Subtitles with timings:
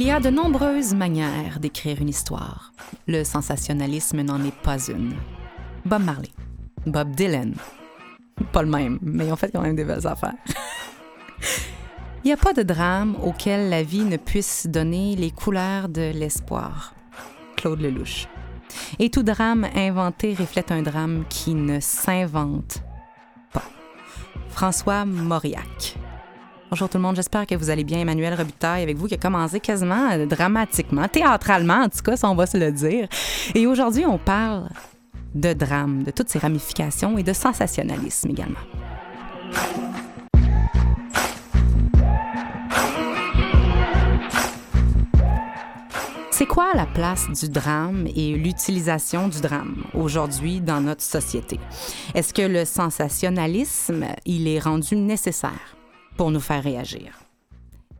[0.00, 2.72] Il y a de nombreuses manières d'écrire une histoire.
[3.08, 5.16] Le sensationnalisme n'en est pas une.
[5.84, 6.30] Bob Marley,
[6.86, 7.56] Bob Dylan,
[8.52, 10.36] pas le même, mais ils fait quand même des belles affaires.
[12.22, 16.12] Il n'y a pas de drame auquel la vie ne puisse donner les couleurs de
[16.14, 16.94] l'espoir.
[17.56, 18.28] Claude Lelouch.
[19.00, 22.84] Et tout drame inventé reflète un drame qui ne s'invente
[23.52, 23.68] pas.
[24.48, 25.98] François Mauriac.
[26.70, 28.00] Bonjour tout le monde, j'espère que vous allez bien.
[28.00, 32.28] Emmanuel Robitaille avec vous qui a commencé quasiment euh, dramatiquement, théâtralement en tout cas, ça
[32.28, 33.08] on va se le dire.
[33.54, 34.68] Et aujourd'hui, on parle
[35.34, 38.58] de drame, de toutes ses ramifications et de sensationnalisme également.
[46.30, 51.58] C'est quoi la place du drame et l'utilisation du drame aujourd'hui dans notre société?
[52.14, 55.77] Est-ce que le sensationnalisme, il est rendu nécessaire?
[56.18, 57.20] Pour nous faire réagir?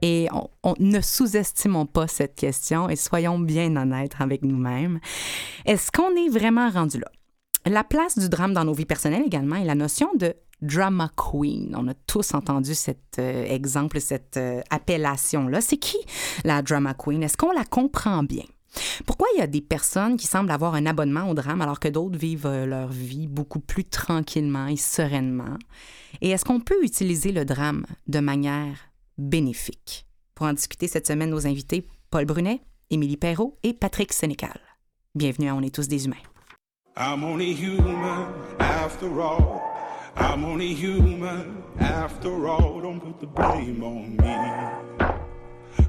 [0.03, 0.29] Et
[0.63, 5.01] on, ne sous-estimons pas cette question et soyons bien honnêtes avec nous-mêmes.
[5.65, 7.11] Est-ce qu'on est vraiment rendu là?
[7.67, 11.75] La place du drame dans nos vies personnelles également et la notion de drama queen.
[11.77, 15.61] On a tous entendu cet euh, exemple, cette euh, appellation-là.
[15.61, 15.99] C'est qui
[16.45, 17.23] la drama queen?
[17.23, 18.45] Est-ce qu'on la comprend bien?
[19.07, 21.89] Pourquoi il y a des personnes qui semblent avoir un abonnement au drame alors que
[21.89, 25.57] d'autres vivent euh, leur vie beaucoup plus tranquillement et sereinement?
[26.21, 28.77] Et est-ce qu'on peut utiliser le drame de manière
[29.17, 30.07] bénéfique?
[30.35, 34.61] Pour en discuter cette semaine, nos invités, Paul Brunet, Émilie Perrault et Patrick Sénécal.
[35.15, 36.17] Bienvenue à On est tous des humains.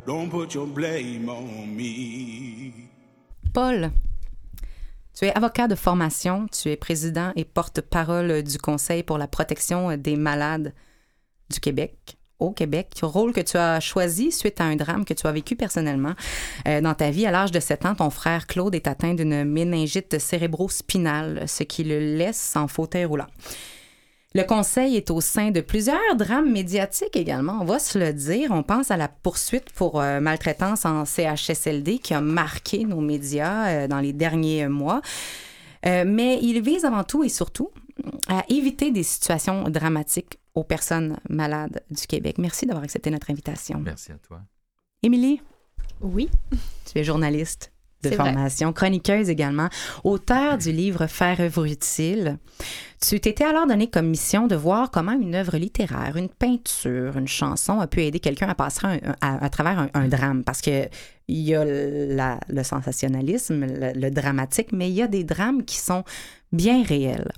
[0.06, 2.72] Don't put your blame on me.
[3.54, 3.92] Paul,
[5.18, 9.98] tu es avocat de formation, tu es président et porte-parole du Conseil pour la protection
[9.98, 10.74] des malades
[11.50, 15.28] du Québec, au Québec, rôle que tu as choisi suite à un drame que tu
[15.28, 16.14] as vécu personnellement
[16.68, 17.26] euh, dans ta vie.
[17.26, 21.84] À l'âge de 7 ans, ton frère Claude est atteint d'une méningite cérébro-spinale, ce qui
[21.84, 23.28] le laisse en fauteuil roulant.
[24.36, 28.52] Le Conseil est au sein de plusieurs drames médiatiques également, on va se le dire.
[28.52, 33.70] On pense à la poursuite pour euh, maltraitance en CHSLD qui a marqué nos médias
[33.70, 35.02] euh, dans les derniers mois.
[35.88, 37.70] Euh, mais il vise avant tout et surtout
[38.28, 42.38] à éviter des situations dramatiques aux personnes malades du Québec.
[42.38, 43.80] Merci d'avoir accepté notre invitation.
[43.84, 44.42] Merci à toi.
[45.02, 45.42] Émilie,
[46.02, 46.30] Oui.
[46.86, 47.69] tu es journaliste
[48.04, 48.18] de vrai.
[48.18, 49.70] formation, chroniqueuse également,
[50.04, 52.38] auteur du livre Faire œuvre utile.
[53.02, 57.28] Tu t'étais alors donné comme mission de voir comment une œuvre littéraire, une peinture, une
[57.30, 60.44] chanson a pu aider quelqu'un à passer un- à, à travers un, un drame.
[60.44, 60.88] Parce que
[61.30, 65.64] il y a la- le sensationnalisme, le, le dramatique, mais il y a des drames
[65.64, 66.04] qui sont
[66.52, 67.32] bien réels.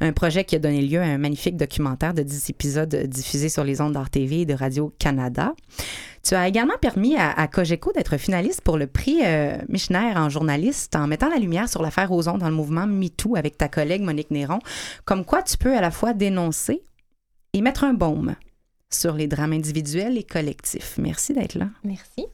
[0.00, 3.62] Un projet qui a donné lieu à un magnifique documentaire de 10 épisodes diffusés sur
[3.62, 5.54] les ondes d'Art TV et de Radio-Canada.
[6.24, 10.30] Tu as également permis à, à Cogeco d'être finaliste pour le prix euh, Michener en
[10.30, 14.00] journaliste en mettant la lumière sur l'affaire Ozon dans le mouvement MeToo avec ta collègue
[14.02, 14.58] Monique Néron.
[15.04, 16.82] Comme quoi tu peux à la fois dénoncer
[17.52, 18.36] et mettre un baume
[18.90, 20.94] sur les drames individuels et collectifs.
[20.98, 21.68] Merci d'être là.
[21.84, 22.26] Merci.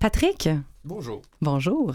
[0.00, 0.48] Patrick,
[0.84, 1.22] Bonjour.
[1.40, 1.94] bonjour.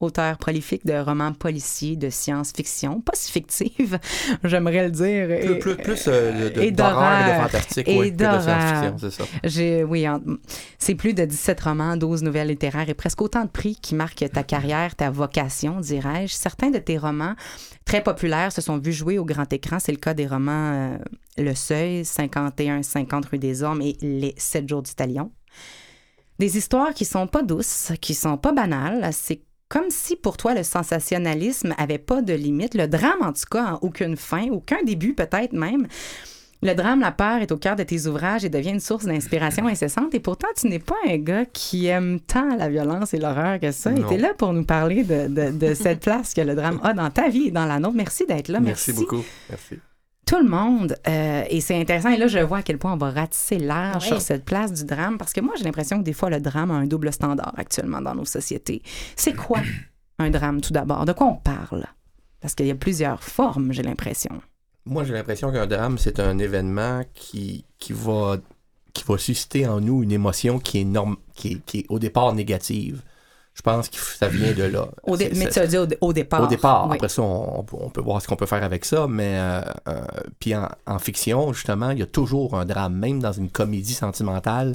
[0.00, 3.98] Auteur prolifique de romans policiers, de science-fiction, pas si fictive,
[4.44, 5.26] j'aimerais le dire.
[5.26, 8.40] Plus, Et- plus, plus euh, de- et d'horreur et de fantastique, Et oui, que de
[8.40, 9.24] science-fiction, c'est ça.
[9.42, 10.06] J'ai, oui,
[10.78, 14.24] c'est plus de 17 romans, 12 nouvelles littéraires et presque autant de prix qui marquent
[14.32, 16.32] ta carrière, ta vocation, dirais-je.
[16.32, 17.34] Certains de tes romans
[17.84, 19.78] très populaires se sont vus jouer au grand écran.
[19.80, 20.98] C'est le cas des romans euh,
[21.38, 25.32] Le Seuil, 51-50 rue des Hommes et Les 7 jours du Talion.
[26.38, 29.08] Des histoires qui sont pas douces, qui sont pas banales.
[29.12, 32.74] C'est comme si pour toi le sensationnalisme avait pas de limite.
[32.74, 35.86] Le drame, en tout cas, a aucune fin, aucun début peut-être même.
[36.60, 39.66] Le drame, la peur est au cœur de tes ouvrages et devient une source d'inspiration
[39.68, 40.12] incessante.
[40.14, 43.70] Et pourtant, tu n'es pas un gars qui aime tant la violence et l'horreur que
[43.70, 43.92] ça.
[43.92, 44.08] Et Non.
[44.08, 46.94] tu es là pour nous parler de, de- de cette place que le drame a
[46.94, 47.94] dans ta vie et dans la nôtre.
[47.94, 48.58] Merci d'être là.
[48.58, 49.22] Merci beaucoup.
[49.50, 49.78] Merci.
[50.28, 50.94] Tout le monde.
[51.08, 52.10] euh, et c'est intéressant.
[52.10, 54.08] Et là, je vois à quel point on va ratisser large Oui.
[54.08, 55.16] sur cette place du drame.
[55.16, 58.02] Parce que moi, j'ai l'impression que des fois, le drame a un double standard actuellement
[58.02, 58.82] dans nos sociétés.
[59.16, 59.60] C'est quoi
[60.18, 61.06] un drame, tout d'abord?
[61.06, 61.86] De quoi on parle?
[62.40, 64.40] Parce qu'il y a plusieurs formes, j'ai l'impression.
[64.84, 68.36] Moi, j'ai l'impression qu'un drame, c'est un événement qui, qui, va,
[68.92, 71.98] qui va susciter en nous une émotion qui est, norm, qui est, qui est au
[71.98, 73.02] départ négative.
[73.58, 74.86] Je pense que ça vient de là.
[75.02, 76.44] Au dé- C'est- mais tu as dit au, au départ.
[76.44, 76.86] Au départ.
[76.88, 76.94] Oui.
[76.94, 79.08] Après ça, on, on peut voir ce qu'on peut faire avec ça.
[79.08, 80.00] Mais euh, euh,
[80.38, 82.94] puis en, en fiction, justement, il y a toujours un drame.
[82.94, 84.74] Même dans une comédie sentimentale,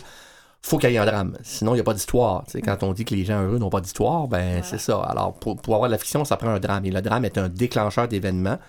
[0.62, 1.38] faut qu'il y ait un drame.
[1.44, 2.44] Sinon, il n'y a pas d'histoire.
[2.66, 5.00] Quand on dit que les gens heureux n'ont pas d'histoire, ben c'est ça.
[5.00, 6.84] Alors, pour, pour avoir de la fiction, ça prend un drame.
[6.86, 8.60] Et le drame est un déclencheur d'événements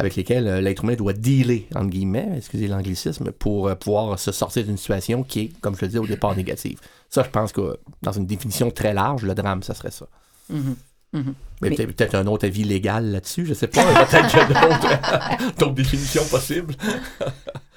[0.00, 4.32] avec lesquels euh, l'être humain doit dealer, entre guillemets, excusez l'anglicisme, pour euh, pouvoir se
[4.32, 6.78] sortir d'une situation qui est, comme je le disais, au départ négative.
[7.08, 10.06] Ça, je pense que dans une définition très large, le drame, ça serait ça.
[10.48, 10.76] Mhm.
[11.12, 11.34] Mhm.
[11.60, 13.82] Mais, Mais- peut-être un autre avis légal là-dessus, je sais pas.
[14.06, 16.74] Peut-être qu'il y a d'autres- d'autres définitions possibles.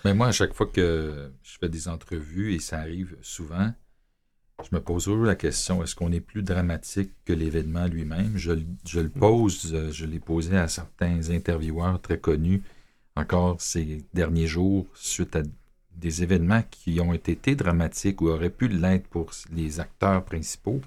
[0.05, 3.71] Mais moi, à chaque fois que je fais des entrevues, et ça arrive souvent,
[4.61, 8.33] je me pose toujours la question, est-ce qu'on est plus dramatique que l'événement lui-même?
[8.35, 12.61] Je, le- pose, euh, je l'ai posé à certains intervieweurs très connus
[13.15, 15.43] encore ces derniers jours suite à
[15.95, 20.81] des événements qui ont été dramatiques ou auraient pu l'être pour les acteurs principaux.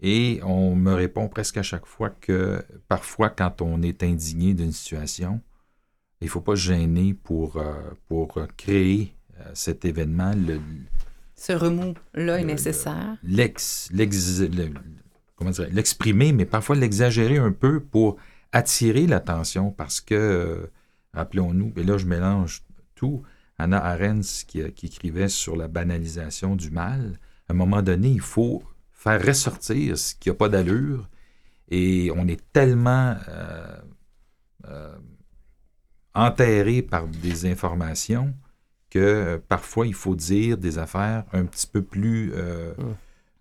[0.00, 4.72] Et on me répond presque à chaque fois que parfois, quand on est indigné d'une
[4.72, 5.40] situation,
[6.22, 7.74] il ne faut pas se gêner pour, euh,
[8.08, 10.32] pour créer euh, cet événement,
[11.40, 13.16] Ce remous-là est nécessaire?
[13.22, 14.74] l'ex, l'ex- le-
[15.36, 18.18] comment dire, l'exprimer, mais parfois l'exagérer un peu pour
[18.52, 20.66] attirer l'attention parce que, euh,
[21.14, 22.62] rappelons-nous, et là je mélange
[22.94, 23.22] tout,
[23.56, 28.20] Anna Arendt qui, qui écrivait sur la banalisation du mal, à un moment donné, il
[28.20, 31.08] faut faire ressortir ce qui n'a pas d'allure
[31.70, 33.78] et on est tellement euh,
[34.68, 34.98] euh,
[36.14, 38.34] enterré par des informations
[38.90, 42.74] que euh, parfois il faut dire des affaires un petit peu plus euh,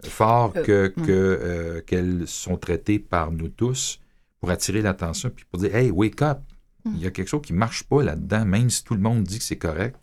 [0.04, 1.06] fort Euh, que, mm.
[1.06, 4.00] que, euh, qu'elles sont traitées par nous tous
[4.40, 6.40] pour attirer l'attention puis pour dire hey wake up
[6.86, 6.92] Mm.
[6.96, 9.38] il y a quelque chose qui marche pas là-dedans même si tout le monde dit
[9.38, 9.98] que c'est correct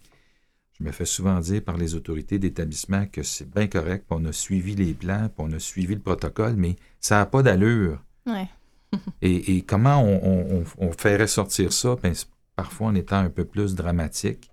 [0.79, 4.25] je me fais souvent dire par les autorités d'établissement que c'est bien correct puis on
[4.27, 8.03] a suivi les plans puis on a suivi le protocole mais ça n'a pas d'allure
[8.27, 8.47] Ouais.
[9.23, 11.97] et, et comment on, on- on- on fait ressortir ça?
[12.03, 12.13] Ben,
[12.57, 14.51] parfois en étant un peu plus dramatique.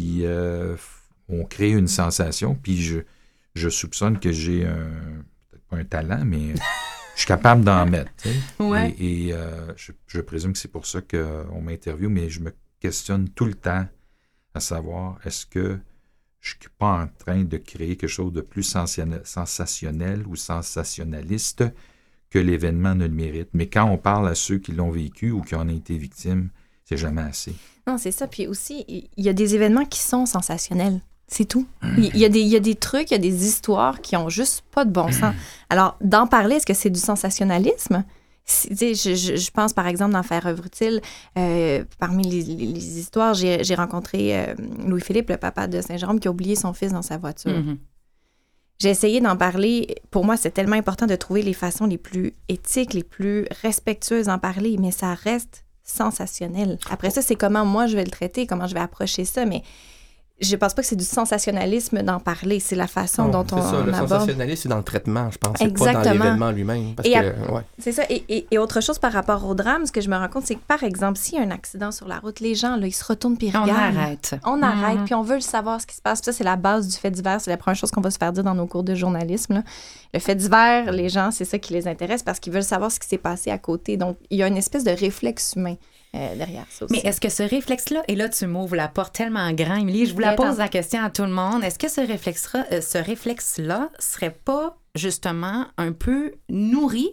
[0.00, 2.54] Puis euh, f- on crée une sensation.
[2.54, 3.00] Puis je,
[3.54, 4.90] je soupçonne que j'ai un,
[5.50, 6.54] peut-être pas un talent, mais
[7.14, 8.10] je suis capable d'en mettre.
[8.16, 8.62] tu sais.
[8.62, 8.94] Ouais.
[8.98, 12.50] Et, et, euh, je, je présume que c'est pour ça qu'on m'interviewe, mais je me
[12.80, 13.86] questionne tout le temps
[14.54, 15.78] à savoir est-ce que
[16.40, 21.64] je suis pas en train de créer quelque chose de plus sensationnel, sensationnel ou sensationnaliste
[22.30, 23.50] que l'événement ne le mérite?
[23.52, 26.48] Mais quand on parle à ceux qui l'ont vécu ou qui en ont été victimes,
[26.86, 27.54] c'est jamais assez.
[27.90, 28.26] Non, c'est ça.
[28.26, 31.00] Puis aussi, il y a des événements qui sont sensationnels.
[31.28, 31.66] C'est tout.
[31.96, 34.00] Il il y, a des, il y a des trucs, il y a des histoires
[34.00, 35.34] qui ont juste pas de bon sens.
[35.68, 38.04] Alors, d'en parler, est-ce que c'est du sensationnalisme?
[38.46, 41.00] Je, je- je pense, par exemple, dans Faire œuvre utile,
[41.38, 44.54] euh, parmi les, les- les histoires, j'ai rencontré euh,
[44.84, 47.56] Louis-Philippe, le papa de Saint-Jérôme, qui a oublié son fils dans sa voiture.
[47.56, 47.78] Mhm.
[48.78, 49.94] J'ai essayé d'en parler.
[50.10, 54.26] Pour moi, c'est tellement important de trouver les façons les plus éthiques, les plus respectueuses
[54.26, 56.78] d'en parler, mais ça reste sensationnel.
[56.90, 59.62] Après ça, c'est comment moi je vais le traiter, comment je vais approcher ça, mais
[60.40, 62.60] je pense pas que c'est du sensationnalisme d'en parler.
[62.60, 64.08] C'est la façon Non, dont c'est on, ça, le aborde.
[64.08, 65.56] sensationnalisme, c'est dans le traitement, je pense.
[65.58, 66.24] C'est pas dans Exactement.
[66.24, 66.94] l'événement lui-même.
[66.94, 67.62] Parce Et que, ouais.
[67.78, 68.02] C'est ça.
[68.08, 70.46] Et, et- et autre chose par rapport au drame, ce que je me rends compte,
[70.46, 72.86] c'est que par exemple, s'il y a un accident sur la route, les gens, là,
[72.86, 73.96] ils se retournent puis ils On regardent.
[73.96, 74.34] arrête.
[74.44, 75.04] On arrête, Mhm.
[75.04, 76.20] puis on veut le savoir ce qui se passe.
[76.20, 77.40] Puis ça, c'est la base du fait divers.
[77.40, 79.54] C'est la première chose qu'on va se faire dire dans nos cours de journalisme.
[79.54, 79.62] là.
[80.14, 82.98] Le fait divers, les gens, c'est ça qui les intéresse parce qu'ils veulent savoir ce
[82.98, 83.96] qui s'est passé à côté.
[83.96, 85.76] Donc, il y a une espèce de réflexe humain
[86.14, 86.94] euh, derrière ça aussi.
[86.94, 90.14] Mais est-ce que ce réflexe-là, et là tu m'ouvres la porte tellement grand, Émilie, je
[90.14, 92.98] vous la pose la question à tout le monde, est-ce que ce réflexe-là euh, ce
[92.98, 97.10] réflexe-là serait pas justement un peu nourri?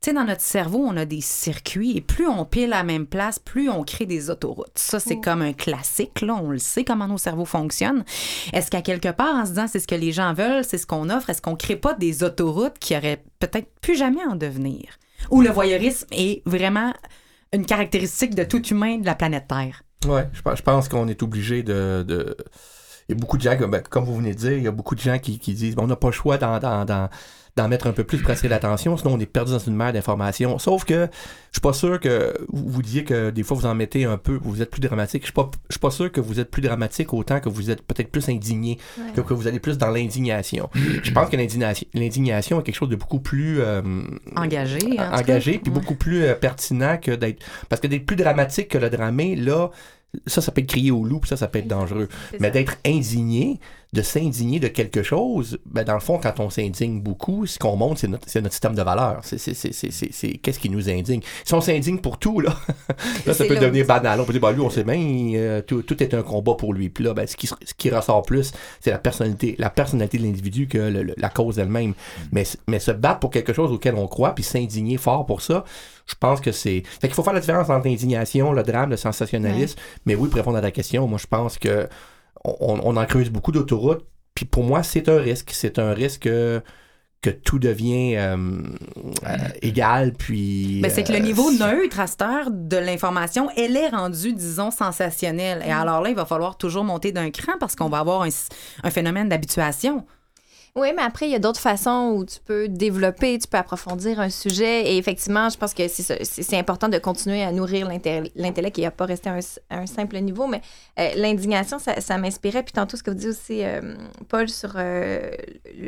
[0.00, 2.82] Tu sais, dans notre cerveau, on a des circuits et plus on pile à la
[2.84, 4.78] même place, plus on crée des autoroutes.
[4.78, 6.36] Ça, c'est comme un classique, là.
[6.40, 8.04] On le sait comment nos cerveaux fonctionnent.
[8.52, 10.86] Est-ce qu'à quelque part, en se disant c'est ce que les gens veulent, c'est ce
[10.86, 14.84] qu'on offre, est-ce qu'on crée pas des autoroutes qui auraient peut-être plus jamais en devenir?
[15.32, 16.92] Où le voyeurisme est vraiment
[17.52, 19.82] une caractéristique de tout humain de la planète Terre.
[20.06, 22.36] Ouais, je pense, qu'on est obligé de, de-
[23.08, 24.70] Il y a beaucoup de gens, comme, ben, vous venez de dire, il y a
[24.72, 27.08] beaucoup de gens qui, disent bon, on n'a pas le choix d'en- d'en-
[27.58, 29.92] d'en mettre un peu plus pour attirer l'attention, sinon on est perdu dans une mer
[29.92, 30.58] d'informations.
[30.58, 31.08] Sauf que
[31.50, 34.38] je suis pas sûr que vous, disiez que des fois vous en mettez un peu,
[34.42, 35.22] vous êtes plus dramatique.
[35.22, 37.70] Je suis pas, je suis pas sûr que vous êtes plus dramatique autant que vous
[37.70, 39.12] êtes peut-être plus indigné, Ouais.
[39.14, 40.70] que, que vous allez plus dans l'indignation.
[41.02, 43.82] je pense que l'indignation, est quelque chose de beaucoup plus euh,
[44.36, 44.98] Engagé.
[44.98, 45.78] en engagé puis Ouais.
[45.80, 49.70] beaucoup plus euh, pertinent que d'être parce que d'être plus dramatique que le dramé là
[50.26, 52.08] ça ça peut être crier au loup puis ça ça peut être dangereux
[52.40, 53.58] mais d'être indigné
[53.94, 57.74] de s'indigner de quelque chose, ben dans le fond, quand on s'indigne beaucoup, ce qu'on
[57.76, 59.20] montre, c'est notre, c'est notre système de valeurs.
[59.22, 61.20] C'est, c'est, c'est, c'est, c'est, c'est- qu'est-ce qui nous indigne.
[61.44, 62.54] Si on s'indigne pour tout, là,
[63.26, 64.20] là ça peut là devenir banal.
[64.20, 64.98] On peut dire, ben, lui, on sait bien,
[65.36, 66.90] euh, tout, tout est un combat pour lui.
[66.90, 70.24] Puis là, ben, ce, qui, ce qui ressort plus, c'est la personnalité, la personnalité de
[70.24, 71.94] l'individu que le- le- la cause elle-même.
[72.30, 75.64] Mais, mais se battre pour quelque chose auquel on croit, puis s'indigner fort pour ça,
[76.06, 76.82] je pense que c'est.
[77.00, 79.78] Fait qu'il faut faire la différence entre l'indignation, le drame, le sensationnalisme.
[80.04, 81.88] Mais oui, pour répondre à ta question, moi, je pense que
[82.44, 84.06] on, on en creuse beaucoup d'autoroutes.
[84.34, 85.50] Puis pour moi, c'est un risque.
[85.52, 86.62] C'est un risque que,
[87.22, 88.36] que tout devient euh,
[89.26, 90.12] euh, égal.
[90.12, 90.80] Puis.
[90.80, 94.32] Ben, c'est que le euh, niveau neutre à cette heure de l'information, elle est rendue,
[94.32, 95.62] disons, sensationnelle.
[95.66, 98.28] Et alors là, il va falloir toujours monter d'un cran parce qu'on va avoir un,
[98.84, 100.06] un phénomène d'habituation.
[100.76, 104.20] Oui, mais après, il y a d'autres façons où tu peux développer, tu peux approfondir
[104.20, 104.92] un sujet.
[104.92, 109.06] Et effectivement, je pense que c'est important de continuer à nourrir l'intellect et à pas
[109.06, 110.46] rester à un, s- à un simple niveau.
[110.46, 110.60] Mais
[111.00, 112.62] euh, l'indignation, ça, ça m'inspirait.
[112.62, 113.94] Puis tantôt, ce que vous dites aussi, euh,
[114.28, 115.30] Paul, sur euh,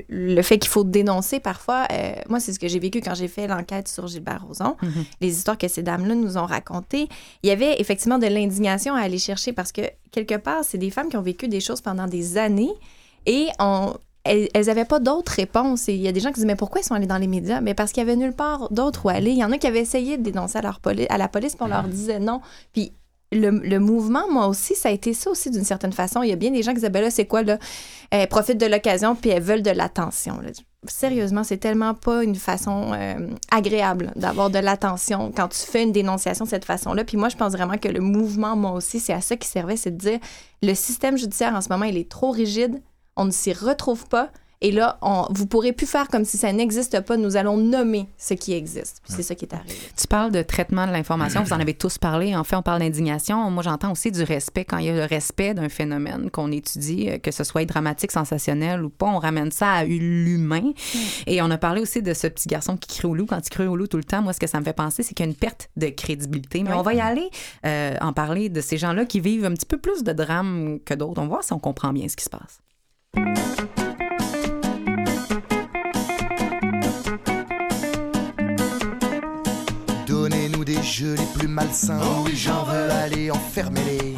[0.09, 1.87] le, fait qu'il faut dénoncer parfois.
[2.29, 4.77] moi, c'est ce que j'ai vécu quand j'ai fait l'enquête sur Gilbert Rozon.
[5.21, 7.09] Les histoires que ces dames-là nous ont racontées.
[7.43, 10.91] Il y avait effectivement de l'indignation à aller chercher parce que, quelque part, c'est des
[10.91, 12.73] femmes qui ont vécu des choses pendant des années.
[13.27, 13.95] Et on,
[14.25, 15.89] elles n'avaient pas d'autres réponses.
[15.89, 17.27] Et il y a des gens qui disent Mais pourquoi ils sont allés dans les
[17.27, 17.61] médias?
[17.61, 19.31] Mais parce qu'il y avait nulle part d'autre où aller.
[19.31, 21.55] Il y en a qui avaient essayé de dénoncer à, leur poli- à la police,
[21.55, 22.41] puis on leur disait non.
[22.73, 22.93] Puis
[23.33, 26.23] le, le mouvement, moi aussi, ça a été ça aussi d'une certaine façon.
[26.23, 27.59] Il y a bien des gens qui disaient Ben là, c'est quoi, là?
[28.11, 30.41] Elles profitent de l'occasion, puis elles veulent de l'attention.
[30.89, 35.93] Sérieusement, c'est tellement pas une façon euh, agréable d'avoir de l'attention quand tu fais une
[35.93, 37.05] dénonciation de cette façon-là.
[37.05, 39.77] Puis moi, je pense vraiment que le mouvement, moi aussi, c'est à ça qui servait,
[39.77, 40.19] c'est de dire
[40.63, 42.81] le système judiciaire en ce moment, il est trop rigide,
[43.17, 44.31] on ne s'y retrouve pas.
[44.63, 47.17] Et là, on, vous pourrez plus faire comme si ça n'existe pas.
[47.17, 49.01] Nous allons nommer ce qui existe.
[49.03, 49.75] Puis c'est ça qui est arrivé.
[49.97, 52.37] Tu parles de traitement de l'information, vous en avez tous parlé.
[52.37, 53.51] En fait, on parle d'indignation.
[53.51, 54.67] Moi, j'entends aussi du respect.
[54.67, 58.13] Quand il y a le respect d'un phénomène qu'on étudie, euh, que ce soit dramatique,
[58.13, 60.73] sensationnel ou pas, on ramène ça à l'humain.
[61.27, 63.25] Et on a parlé aussi de ce petit garçon qui crie au loup.
[63.25, 65.03] Quand il crie au loup tout le temps, moi, ce que ça me fait penser,
[65.03, 66.63] c'est qu'il y a une perte de crédibilité.
[66.65, 66.77] Mais Oui.
[66.79, 67.31] on va y aller
[67.65, 70.93] euh, en parler de ces gens-là qui vivent un petit peu plus de drame que
[70.93, 71.19] d'autres.
[71.19, 72.61] On va voir si on comprend bien ce qui se passe.
[80.11, 82.01] Donnez-nous des jeux les plus malsains.
[82.03, 84.17] Oh oui, j'en veux aller enfermer-les.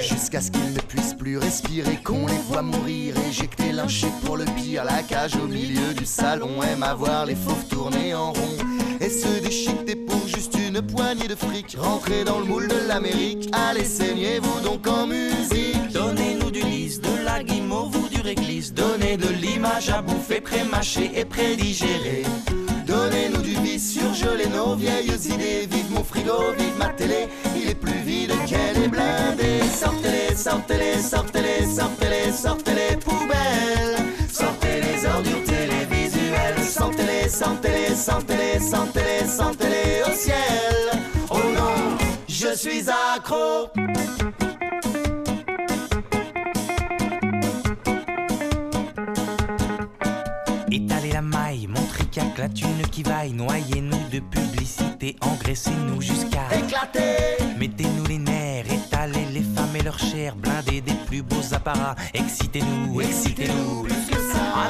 [0.00, 4.44] Jusqu'à ce qu'ils ne puissent plus respirer, qu'on les voit mourir, éjectés, lynchés pour le
[4.44, 4.84] pire.
[4.84, 8.56] La cage au milieu du salon aime à voir les fauves tourner en rond.
[9.00, 11.76] Et se déchiqueter pour juste une poignée de fric.
[11.78, 15.92] Rentrez dans le moule de l'Amérique, allez saignez-vous donc en musique.
[17.00, 18.72] De la guimauve ou du réglisse.
[18.72, 22.24] Donnez de l'image à bouffer, pré-mâché et pré-digéré.
[22.86, 25.66] Donnez-nous du vice, surgelez nos vieilles idées.
[25.70, 29.60] Vive mon frigo, vive ma télé, il est plus vide qu'elle est blindée.
[29.74, 33.96] Sortez-les, sortez-les, sortez-les, sortez-les, sortez-les poubelles.
[34.30, 36.62] Sortez les ordures télévisuelles.
[36.62, 41.00] Sentez-les, sentez-les, sentez-les, sentez-les, sentez-les au ciel.
[41.30, 41.96] Oh non,
[42.28, 43.70] je suis accro.
[52.44, 53.32] La thune qui vaille.
[53.32, 60.36] Noyez-nous de publicité, engraissez-nous jusqu'à Éclatez, Mettez-nous les nerfs, étalez les femmes et leur chair,
[60.36, 63.86] blindez des plus beaux apparats, excitez-nous, excitez-nous.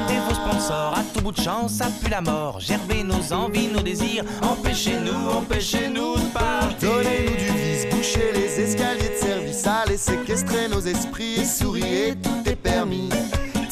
[0.09, 2.61] Des vos sponsors, à tout bout de champ, ça pue la mort.
[2.61, 6.91] Gerbez nos envies, nos désirs, empêchez-nous, empêchez-nous de partir.
[6.91, 12.49] Donnez-nous du vice, bouchez les escaliers de service, allez séquestrer nos esprits et souriez, tout
[12.49, 13.09] est permis.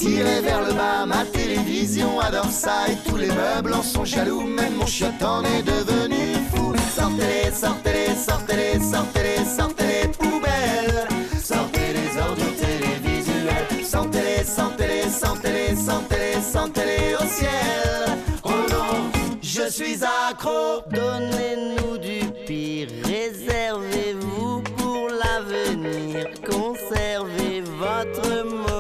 [0.03, 4.41] Tirez vers le bas, ma télévision adore ça et tous les meubles en sont jaloux,
[4.41, 6.75] même mon chiotte en est devenu fou.
[6.97, 11.07] Sortez-les, sortez-les, sortez-les, sortez-les, sortez-les poubelles.
[11.41, 18.19] Sortez les ordures télévisuelles, sentez-les, sentez-les, sentez-les, sentez-les, sentez-les au ciel.
[18.43, 19.09] Oh non,
[19.41, 20.83] je suis accro.
[20.91, 26.27] Donnez-nous du pire, réservez-vous pour l'avenir.
[26.45, 28.72] Conservez votre mauvais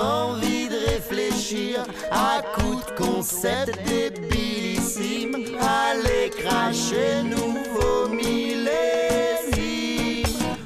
[0.00, 5.36] envie de réfléchir à coups de concept débilissime.
[5.60, 8.68] Allez cracher nouveau millésime.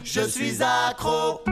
[0.05, 1.51] Je suis accro.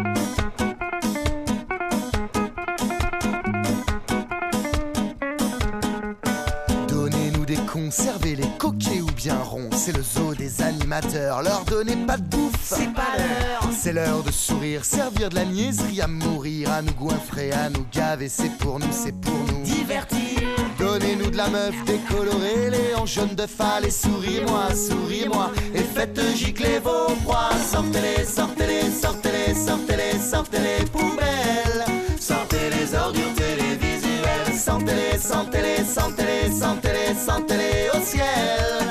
[9.82, 11.40] C'est le zoo des animateurs.
[11.40, 12.52] Leur donnez pas de bouffe.
[12.62, 13.70] C'est pas l'heure.
[13.72, 17.86] C'est l'heure de sourire, servir de la niaiserie à mourir, à nous goinfrer, à nous
[17.90, 18.28] gaver.
[18.28, 19.62] C'est pour nous, c'est pour nous.
[19.62, 20.42] Divertir,
[20.78, 26.20] Donnez-nous de la meuf décolorée, les hanches jaunes de phare, et souris-moi, souris-moi, et faites
[26.36, 27.48] gicler vos proies.
[27.72, 31.86] Sortez-les, sortez-les, sortez-les, sortez-les, sortez-les poubelles.
[32.20, 38.89] Sortez les ordures télévisuelles, sentez-les, sentez-les, sentez-les, sentez-les, sentez-les au ciel.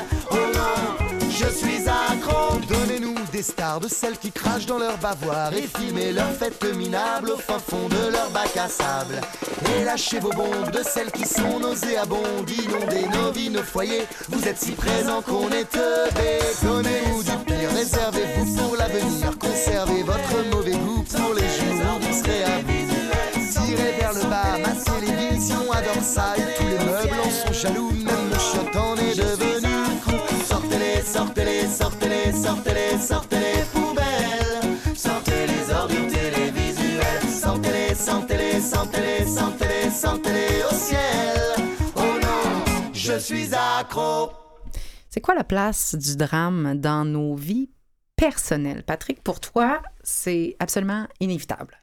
[3.40, 7.88] De celles qui crachent dans leur bavoir et filmez leurs fêtes minables au fin fond
[7.88, 9.18] de leur bac à sable.
[9.78, 14.06] Et lâchez vos bombes de celles qui sont nauséabondes, inondez nos vies, nos foyers.
[14.28, 16.40] Vous êtes si présents qu'on est teubés.
[16.62, 19.38] Donnez-nous du pire, réservez-vous pour l'avenir.
[19.38, 22.60] Conservez votre mauvais goût pour les jours où vous serez à.
[23.32, 27.90] Tirez vers le bas, ma télévision adore ça tous les meubles en sont jaloux.
[31.12, 34.76] Sortez-les, sortez-les, sortez-les, sortez-les, sortez-les poubelles.
[34.96, 37.28] Sortez les ordures télévisuelles.
[37.28, 41.64] Sentez-les, sentez-les, sentez-les, sentez-les, sentez-les au ciel.
[41.96, 44.30] Oh non, je suis accro.
[45.08, 47.70] C'est quoi la place du drame dans nos vies
[48.16, 48.84] personnelles?
[48.84, 51.76] Patrick, pour toi, c'est absolument inévitable.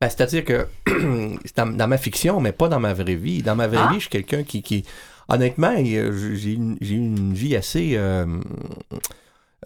[0.00, 0.66] Ben, C'est-à-dire que
[1.44, 3.42] c'est dans, dans ma fiction, mais pas dans ma vraie vie.
[3.42, 3.88] Dans ma vraie Ah.
[3.90, 4.84] vie, je suis quelqu'un qui, qui-
[5.28, 7.92] Honnêtement, j'ai une, une vie assez.
[7.96, 8.24] euh,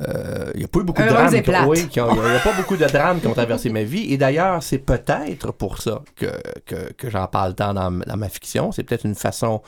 [0.00, 1.32] euh, Il n'y a pas eu beaucoup de drames.
[1.34, 1.66] qui- plate.
[1.68, 4.12] oui, qui ont- a, pas beaucoup de drames qui ont traversé ma vie.
[4.12, 6.26] Et d'ailleurs, c'est peut-être pour ça que,
[6.66, 8.72] que, que j'en parle tant dans, dans ma fiction.
[8.72, 9.62] C'est peut-être une façon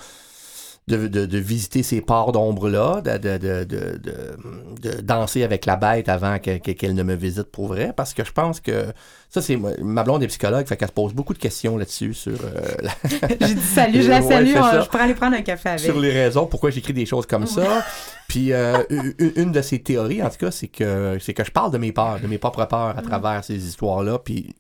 [0.87, 5.65] de, de, de visiter ces parts d'ombre-là, de, de, de, de, de- de danser avec
[5.65, 7.95] la bête avant que- que- qu'elle ne me visite pour vrai.
[7.97, 8.87] Parce que je pense que
[9.31, 12.33] ça, c'est ma blonde est psychologue, fait qu'elle se pose beaucoup de questions là-dessus sur,
[12.33, 12.93] euh, la-
[13.49, 15.81] J'ai dit salut, je la salue, on- je pourrais aller prendre un café avec.
[15.81, 17.83] sur les raisons pourquoi j'écris des choses comme ça.
[18.29, 21.51] Puis euh, une, une de ces théories, en tout cas, c'est que c'est que je
[21.51, 24.55] parle de mes peurs, de mes propres peurs à travers ces histoires-là, puis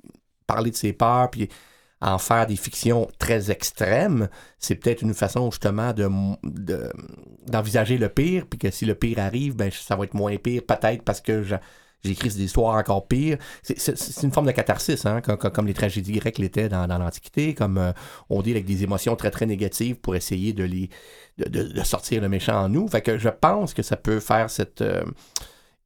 [0.46, 1.50] parler de ces peurs, puis
[2.00, 6.08] en faire des fictions très extrêmes, c'est peut-être une façon justement de
[6.44, 6.92] de-
[7.46, 10.62] d'envisager le pire, puis que si le pire arrive, ben ça va être moins pire,
[10.66, 11.44] peut-être parce que
[12.04, 13.38] J'écris des histoires encore pires.
[13.62, 17.92] C'est- une forme de catharsis, hein, comme, les tragédies grecques l'étaient dans, l'Antiquité, comme euh,
[18.28, 20.90] on dit avec des émotions très très négatives pour essayer de les
[21.38, 22.86] de, sortir le méchant en nous.
[22.88, 24.82] Fait que je pense que ça peut faire cette.
[24.82, 25.02] euh,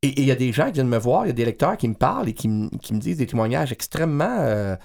[0.02, 1.76] Et il y a des gens qui viennent me voir, il y a des lecteurs
[1.76, 4.76] qui me parlent et qui, me- qui me disent des témoignages extrêmement euh,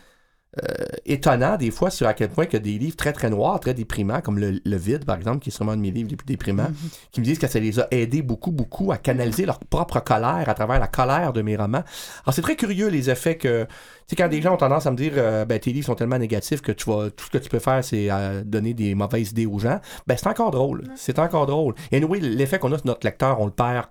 [0.61, 3.73] euh, étonnants, des fois, sur à quel point que des livres très très noirs, très
[3.73, 6.15] déprimants, comme Le, Le Vide, par exemple, qui est sûrement un de mes livres les
[6.15, 6.69] plus déprimants,
[7.11, 10.47] qui me disent que ça les a aidés beaucoup, beaucoup à canaliser leur propre colère
[10.47, 11.83] à travers la colère de mes romans.
[12.23, 13.63] Alors, c'est très curieux les effets que.
[13.63, 13.69] Tu
[14.09, 16.19] sais, quand des gens ont tendance à me dire, euh, ben, tes livres sont tellement
[16.19, 19.31] négatifs que tu vas, tout ce que tu peux faire, c'est euh, donner des mauvaises
[19.31, 20.83] idées aux gens, ben, c'est encore drôle.
[20.95, 21.73] C'est encore drôle.
[21.91, 23.85] Et oui, l'effet qu'on a sur notre lecteur, on le perd.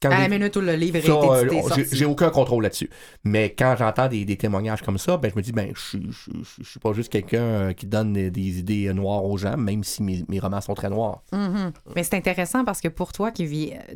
[0.00, 2.88] Quand À la minute où le livre ça, est euh, édité, j'ai- aucun contrôle là-dessus.
[3.24, 6.06] Mais quand j'entends des, des témoignages comme ça, ben, je me dis, ben, je suis-
[6.08, 9.24] je suis- je suis pas juste quelqu'un euh, qui donne des, des idées euh, noires
[9.24, 11.22] aux gens, même si mes, mes romans sont très noirs.
[11.32, 11.72] Mhm.
[11.96, 13.94] Mais c'est intéressant parce que pour toi qui vis euh,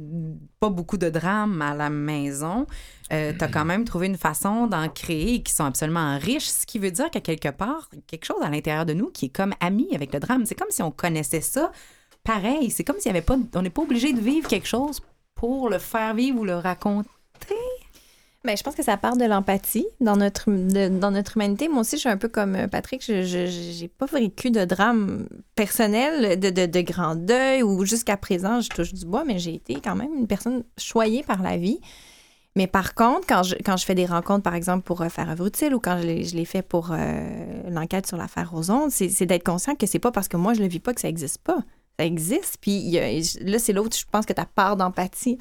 [0.59, 2.67] pas beaucoup de drames à la maison,
[3.11, 6.79] tu as quand même trouvé une façon d'en créer qui sont absolument riches, ce qui
[6.79, 9.89] veut dire qu'à quelque part, quelque chose à l'intérieur de nous qui est comme ami
[9.95, 10.47] avec le drame.
[10.47, 11.71] C'est comme si on connaissait ça
[12.25, 12.71] pareil.
[12.71, 13.37] C'est comme s'il y avait pas.
[13.55, 15.01] On n'est pas obligé de vivre quelque chose
[15.43, 17.09] pour le faire vivre ou le raconter?
[18.45, 21.69] Ben, je pense que ça part de l'empathie dans notre, dans notre humanité.
[21.69, 23.05] Moi aussi, je suis un peu comme euh, Patrick.
[23.05, 25.27] Je j'ai pas vécu de drame
[25.57, 29.55] personnel, de, de, de grand deuil ou jusqu'à présent, je touche du bois, mais j'ai
[29.55, 31.81] été quand même une personne choyée par la vie.
[32.55, 35.29] Mais par contre, quand je, quand je fais des rencontres, par exemple, pour euh, faire
[35.29, 38.87] œuvre utile ou quand je l'ai je l'ai fait pour euh, l'enquête sur l'affaire Roson,
[38.91, 41.09] c'est d'être conscient que c'est pas parce que moi, je le vis pas que ça
[41.09, 41.65] existe pas.
[41.99, 42.57] Ça existe.
[42.61, 45.39] Puis là, c'est l'autre, je pense que ta part d'empathie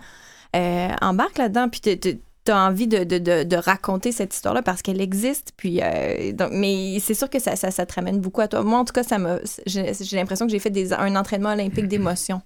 [0.55, 1.69] euh, embarque là-dedans.
[1.69, 5.53] Puis tu as envie de, de, de, raconter cette histoire-là parce qu'elle existe.
[5.55, 8.63] Puis, euh, mais c'est sûr que ça, ça, te ramène beaucoup à toi.
[8.63, 11.87] Moi, en tout cas, ça m'a, j'ai, l'impression que j'ai fait des, un entraînement olympique
[11.87, 12.41] d'émotions.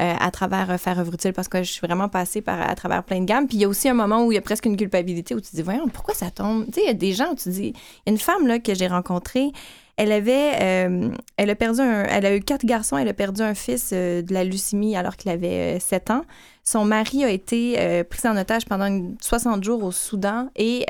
[0.00, 3.02] euh, à travers faire œuvre utile parce que je suis vraiment passée par, à travers
[3.02, 3.48] plein de gammes.
[3.48, 5.40] Puis il y a aussi un moment où il y a presque une culpabilité où
[5.40, 6.66] tu te dis, voyons, pourquoi ça tombe?
[6.66, 7.72] Tu sais, il y a des gens où tu te dis,
[8.06, 9.50] il y a une femme là, que j'ai rencontrée,
[9.98, 13.42] elle avait, euh, elle a perdu un, elle a eu quatre garçons, elle a perdu
[13.42, 16.22] un fils euh, de la leucémie alors qu'il avait euh, 7 ans.
[16.64, 20.84] Son mari a été pris en otage pendant une- 60 jours au Soudan et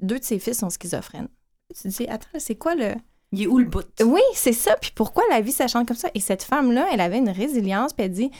[0.00, 1.28] deux de ses fils sont schizophrènes.
[1.74, 2.92] Tu te dis, attends, c'est quoi le...
[3.32, 3.82] Il est où le bout?
[4.04, 4.76] Oui, c'est ça.
[4.80, 6.08] Puis pourquoi la vie s'acharne comme ça?
[6.14, 8.30] Et cette femme-là, elle avait une résilience, puis elle dit,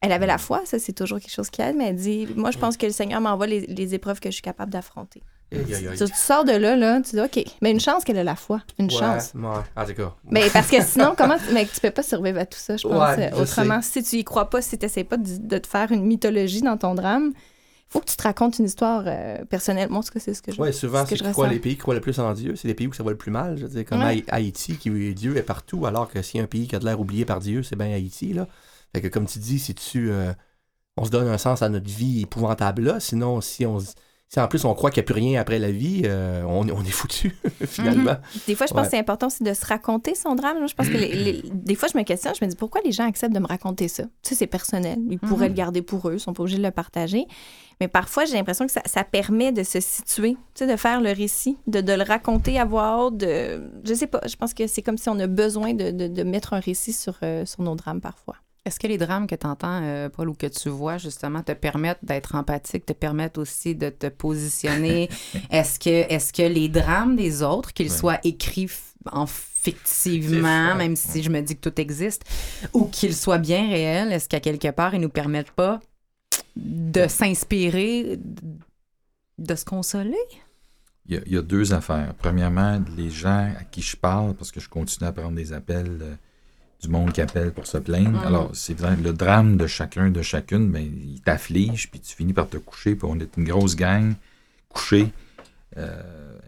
[0.00, 2.50] elle avait la foi, ça c'est toujours quelque chose qui aide, mais elle dit, moi
[2.52, 5.22] je pense que le Seigneur m'envoie les, les épreuves que je suis capable d'affronter.
[5.50, 8.34] Tu, tu sors de là, là, tu dis, OK, mais une chance qu'elle a la
[8.36, 9.32] foi, une Ouais, chance.
[9.34, 9.62] ouais.
[9.76, 10.14] En tout cas.
[10.30, 12.98] Mais parce que sinon, comment mais tu peux pas survivre à tout ça, je pense.
[12.98, 15.66] Ouais, je Autrement, si tu y crois pas, si tu n'essaies pas de, de te
[15.66, 17.32] faire une mythologie dans ton drame,
[17.88, 19.88] faut que tu te racontes une histoire euh, personnelle.
[19.90, 21.46] Moi, en tout cas, c'est ce que je Oui, souvent, ce que c'est ressens.
[21.46, 23.16] les pays qui croient le plus en Dieu, c'est les pays où ça va le
[23.18, 23.56] plus mal.
[23.58, 26.76] Je veux dire, comme Haïti, qui Dieu est partout, alors que si un pays qui
[26.76, 28.32] a de l'air oublié par Dieu, c'est bien Haïti.
[28.32, 28.48] Là.
[28.94, 30.32] Fait que comme tu dis, si tu euh,
[30.96, 33.94] on se donne un sens à notre vie épouvantable là, sinon si on s-
[34.28, 36.68] si en plus on croit qu'il n'y a plus rien après la vie, euh, on,
[36.68, 38.16] on est foutu finalement.
[38.48, 38.84] Des fois, je pense Ouais.
[38.86, 40.66] que c'est important aussi de se raconter son drame.
[40.66, 42.90] Je pense que les- les- des fois, je me questionne, je me dis pourquoi les
[42.90, 44.02] gens acceptent de me raconter ça?
[44.22, 44.98] Tu sais, c'est personnel.
[45.08, 47.26] Ils pourraient le garder pour eux, ils sont pas obligés de le partager.
[47.80, 51.00] Mais parfois, j'ai l'impression que ça, ça permet de se situer, tu sais, de faire
[51.00, 53.16] le récit, de, de le raconter à voix haute.
[53.18, 53.70] De...
[53.84, 56.22] Je sais pas, je pense que c'est comme si on a besoin de, de- de
[56.22, 58.36] mettre un récit sur, euh, sur nos drames parfois.
[58.64, 62.02] Est-ce que les drames que tu entends, Paul, ou que tu vois, justement, te permettent
[62.02, 65.10] d'être empathique, te permettent aussi de te positionner?
[65.50, 67.96] est-ce que, est que les drames des autres, qu'ils Ouais.
[67.96, 68.70] soient écrits
[69.12, 72.22] en fictivement, même si je me dis que tout existe,
[72.72, 75.80] ou qu'ils soient bien réels, est-ce qu'à quelque part, ils nous permettent pas
[76.56, 78.18] de s'inspirer,
[79.38, 80.16] de se consoler?
[81.06, 82.14] Il y, a, il y a deux affaires.
[82.18, 85.98] Premièrement, les gens à qui je parle, parce que je continue à prendre des appels
[86.00, 86.14] euh,
[86.84, 88.20] du monde qui appelle pour se plaindre.
[88.26, 92.32] Alors, c'est vrai, le drame de chacun, de chacune, ben, il t'afflige, puis tu finis
[92.32, 94.14] par te coucher, puis on est une grosse gang
[94.68, 95.12] couchée,
[95.76, 96.38] euh,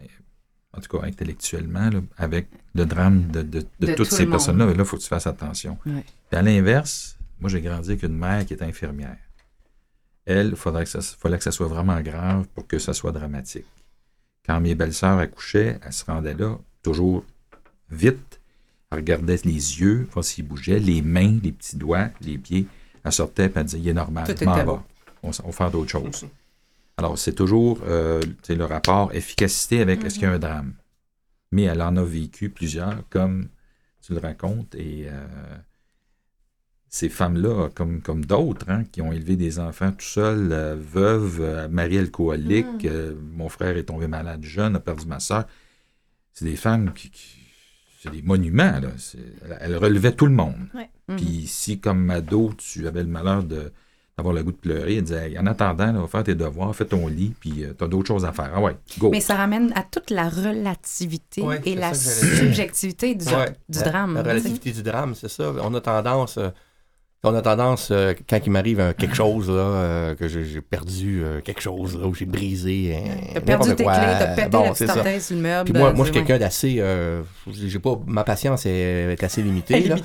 [0.75, 4.25] en tout cas intellectuellement, là, avec le drame de, de- de De toutes tout ces
[4.31, 4.65] personnes-là.
[4.65, 5.77] Mais là, il faut que tu fasses attention.
[6.29, 9.17] Puis à l'inverse, moi, j'ai grandi avec une mère qui est infirmière.
[10.25, 13.11] Elle, il faudrait que ça, fallait que ça soit vraiment grave pour que ça soit
[13.11, 13.65] dramatique.
[14.45, 17.23] Quand mes belles-sœurs accouchaient, elles se rendaient là, toujours
[17.89, 18.36] vite.
[18.91, 22.67] Elle regardait les yeux, voir s'ils bougeaient, les mains, les petits doigts, les pieds.
[23.03, 24.83] Elle sortait et elle disait Il est normal, Tout m'en.
[25.23, 26.25] On, va faire d'autres choses.
[26.95, 30.73] Alors, c'est toujours euh, le rapport efficacité avec est-ce qu'il y a un drame.
[31.51, 33.49] Mais elle en a vécu plusieurs, comme
[34.01, 35.25] tu le racontes, et euh,
[36.89, 41.39] ces femmes-là, comme, comme d'autres, hein, qui ont élevé des enfants tout seuls, euh, veuves,
[41.41, 45.45] euh, mari alcoolique, euh, mon frère est tombé malade jeune, a perdu ma soeur.
[46.33, 47.09] C'est des femmes qui.
[47.09, 47.36] qui-
[48.01, 48.89] c'est des monuments, là.
[49.61, 50.55] Elles relevaient tout le monde.
[51.07, 51.15] Mhm.
[51.17, 55.31] Puis si, comme ado, tu avais le malheur d'avoir le goût de pleurer, elle disait
[55.31, 58.07] Hey, en attendant, là, va faire tes devoirs, fais ton lit, puis tu t'as d'autres
[58.07, 58.51] choses à faire.
[58.55, 59.09] Ah ouais, go.
[59.11, 63.55] Mais ça ramène à toute la relativité Ouais, et la subjectivité du, Ouais.
[63.69, 64.13] du La- drame.
[64.15, 65.51] La relativité du drame, c'est ça.
[65.61, 66.49] On a tendance, euh,
[67.23, 70.61] on a tendance euh, quand il m'arrive un quelque chose, là, euh, que j'ai j'ai
[70.61, 72.95] perdu euh, quelque chose, là, où j'ai brisé.
[72.95, 73.93] hein, T'as perdu n'importe tes quoi.
[73.95, 74.97] clés, t'as pété Bon, la c'est petite ça.
[74.97, 75.71] orteil sur le meuble.
[75.71, 76.77] Puis moi, moi je suis quelqu'un d'assez.
[76.79, 79.81] euh, j'ai pas, ma patience est, est assez limitée.
[79.81, 79.95] Là.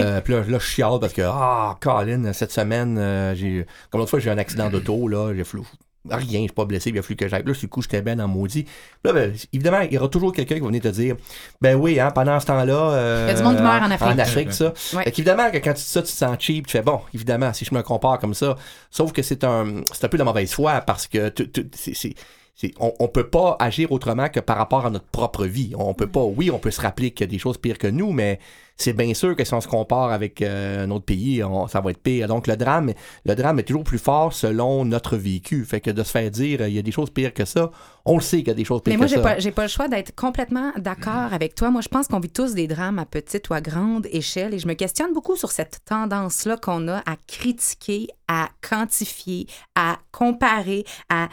[0.00, 3.66] Euh, puis là, là, je chiale parce que, ah, Colin, cette semaine, euh, j'ai.
[3.90, 5.32] Comme l'autre fois, j'ai eu un accident d'auto, là.
[5.34, 5.66] J'ai flou.
[6.10, 7.44] Rien, je suis pas blessé, il a fallu que j'aille.
[7.44, 8.66] Là, sur le coup, j'étais bien dans le maudit.
[9.04, 11.14] Là, ben, évidemment, il y aura toujours quelqu'un qui va venir te dire
[11.60, 12.74] Ben oui, hein, pendant ce temps-là.
[12.74, 14.08] euh, Il y a du monde qui meurt en Afrique.
[14.14, 14.72] En Afrique, ça.
[14.94, 15.04] Ouais.
[15.04, 17.52] Fait qu'évidemment, que quand tu dis ça, tu te sens cheap, tu fais bon, évidemment,
[17.52, 18.56] si je me compare comme ça.
[18.90, 21.94] Sauf que c'est un, c'est un peu de mauvaise foi parce que tu- tu- c'est,
[21.94, 22.14] c'est-
[22.56, 25.72] c'est- on, on peut pas agir autrement que par rapport à notre propre vie.
[25.78, 27.86] On peut pas, oui, on peut se rappeler qu'il y a des choses pires que
[27.86, 28.40] nous, mais
[28.82, 31.80] c'est bien sûr que si on se compare avec euh, un autre pays, on- ça
[31.80, 32.28] va être pire.
[32.28, 32.92] Donc le drame,
[33.24, 35.64] le drame est toujours plus fort selon notre vécu.
[35.64, 37.70] Fait que de se faire dire euh, il y a des choses pires que ça,
[38.04, 39.22] on le sait qu'il y a des choses pires Mais moi, que j'ai ça.
[39.22, 41.70] pas, j'ai pas le choix d'être complètement d'accord avec toi.
[41.70, 44.58] Moi, je pense qu'on vit tous des drames à petite ou à grande échelle et
[44.58, 50.84] je me questionne beaucoup sur cette tendance-là qu'on a à critiquer, à quantifier, à comparer,
[51.08, 51.28] à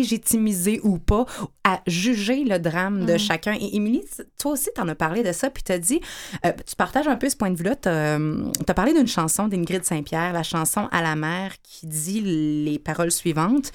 [0.00, 1.26] légitimiser ou pas,
[1.64, 3.54] à juger le drame de chacun.
[3.60, 4.02] Et Émilie,
[4.38, 6.00] toi aussi, tu en as parlé de ça, puis tu as dit,
[6.44, 7.76] euh, tu partages un peu ce point de vue-là.
[7.76, 12.80] Tu as parlé d'une chanson d'Ingrid Saint-Pierre, la chanson À la mer, qui dit les
[12.80, 13.70] paroles suivantes.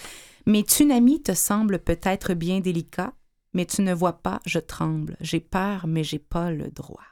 [0.46, 3.14] Mes tsunamis te semblent peut-être bien délicats,
[3.54, 5.16] mais tu ne vois pas, je tremble.
[5.22, 7.06] J'ai peur, mais j'ai pas le droit.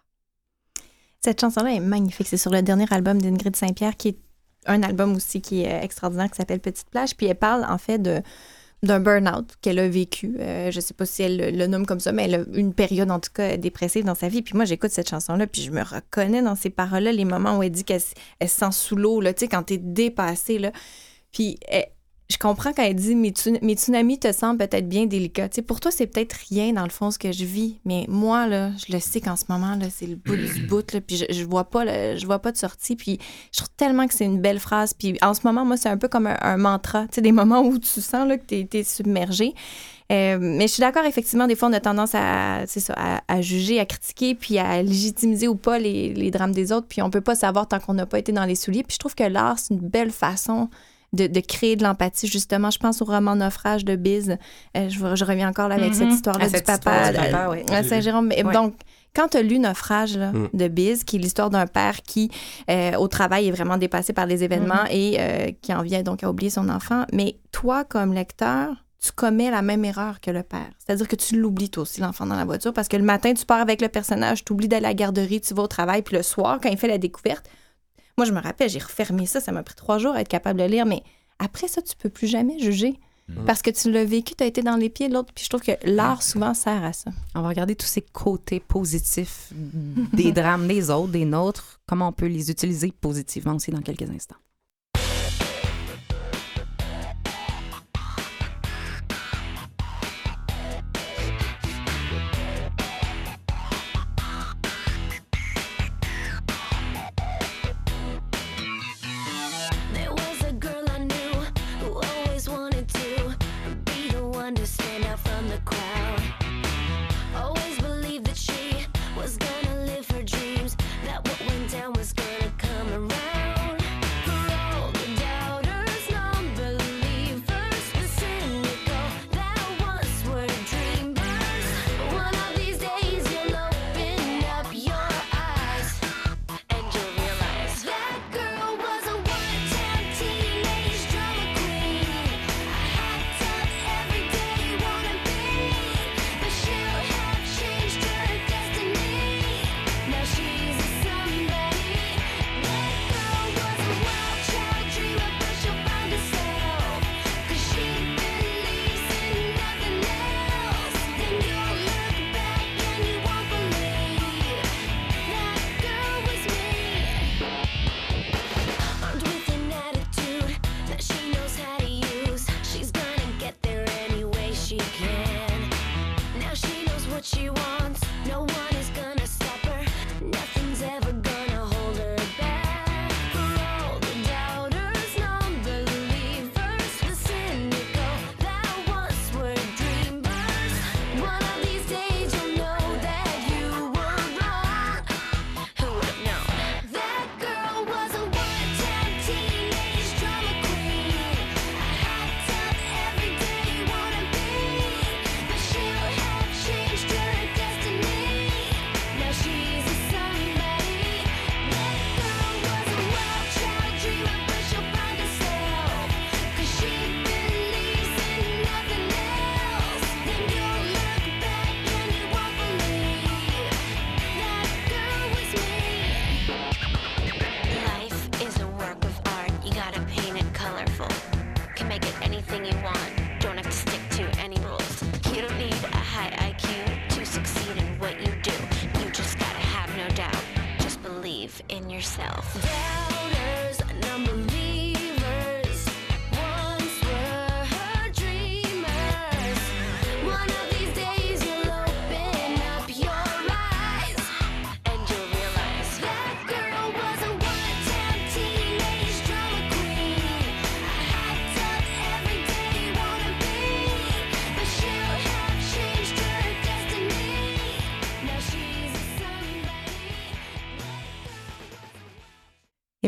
[1.22, 2.28] Cette chanson-là est magnifique.
[2.28, 4.20] C'est sur le dernier album d'Ingrid Saint-Pierre, qui est
[4.66, 7.16] un album aussi qui est euh, extraordinaire, qui s'appelle Petite Plage.
[7.16, 8.22] Puis elle parle, en fait, de
[8.84, 10.36] d'un burn-out qu'elle a vécu.
[10.40, 13.10] Euh, je sais pas si elle le, nomme comme ça, mais elle a une période,
[13.10, 14.42] en tout cas, dépressive dans sa vie.
[14.42, 17.64] Puis moi, j'écoute cette chanson-là, puis je me reconnais dans ces paroles-là, les moments où
[17.64, 18.14] elle dit qu'elle se
[18.46, 20.72] sent sous l'eau, tu sais, quand t'es dépassé, là.
[21.32, 21.88] Puis elle-
[22.30, 25.50] je comprends quand elle dit mes, mes tsunamis te semblent peut-être bien délicats.
[25.50, 28.48] Tu pour toi, c'est peut-être rien dans le fond ce que je vis, mais moi,
[28.48, 31.18] là, je le sais qu'en ce moment, là, c'est le bout du bout, là, puis
[31.18, 32.96] je, je vois pas le- je vois pas de sortie.
[32.96, 33.20] Puis
[33.52, 34.94] je trouve tellement que c'est une belle phrase.
[34.94, 37.04] Puis en ce moment, moi, c'est un peu comme un, un mantra.
[37.04, 39.54] Tu sais, des moments où tu sens là, que t'es es submergé.
[40.12, 43.42] Euh, mais je suis d'accord, effectivement, des fois, on a tendance à, ça, à, à
[43.42, 46.88] juger, à critiquer, puis à légitimiser ou pas les, les drames des autres.
[46.88, 48.84] Puis on peut pas savoir tant qu'on n'a pas été dans les souliers.
[48.84, 50.70] Puis je trouve que l'art, c'est une belle façon
[51.14, 52.70] de, de créer de l'empathie, justement.
[52.72, 54.38] Je pense au roman Naufrage de Biz.
[54.78, 55.94] Euh, je, je reviens encore là, avec Mhm.
[55.94, 57.74] cette histoire-là À du cette papa, histoire du papa, euh, oui.
[57.76, 58.30] à Saint-Jérôme.
[58.54, 58.74] Donc,
[59.16, 60.50] Quand tu as lu Naufrage là, Mm.
[60.56, 62.32] de Biz, qui est l'histoire d'un père qui,
[62.72, 66.24] euh, au travail, est vraiment dépassé par les événements et euh, qui en vient donc
[66.24, 70.42] à oublier son enfant, mais toi, comme lecteur, tu commets la même erreur que le
[70.42, 70.72] père.
[70.80, 73.46] C'est-à-dire que tu l'oublies toi aussi, l'enfant dans la voiture, parce que le matin, tu
[73.46, 76.16] pars avec le personnage, tu oublies d'aller à la garderie, tu vas au travail, puis
[76.18, 77.46] le soir, quand il fait la découverte,
[78.18, 80.60] moi, je me rappelle, j'ai refermé ça, ça m'a pris trois jours à être capable
[80.60, 81.04] de lire, mais
[81.40, 83.00] après ça, tu peux plus jamais juger.
[83.46, 85.32] Parce que tu l'as vécu, tu as été dans les pieds de l'autre.
[85.34, 87.10] Puis je trouve que l'art souvent sert à ça.
[87.36, 89.52] On va regarder tous ces côtés positifs
[90.14, 94.10] des drames des autres, des nôtres, comment on peut les utiliser positivement aussi dans quelques
[94.10, 94.36] instants.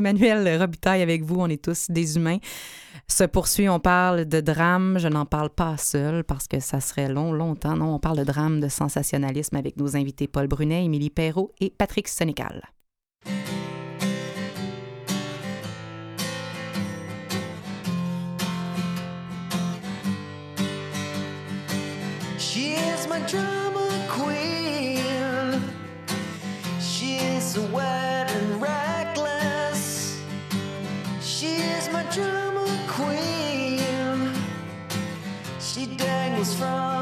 [0.05, 2.37] Emmanuel Robitaille avec vous, on est tous des humains.
[3.07, 7.09] Se poursuit, on parle de drame, je n'en parle pas seul parce que ça serait
[7.09, 7.75] long, longtemps.
[7.75, 11.71] Non, on parle de drame, de sensationnalisme avec nos invités Paul Brunet, Émilie Perrault et
[11.71, 12.61] Patrick Sénécal.
[23.27, 24.55] Drama queen.
[36.57, 36.94] From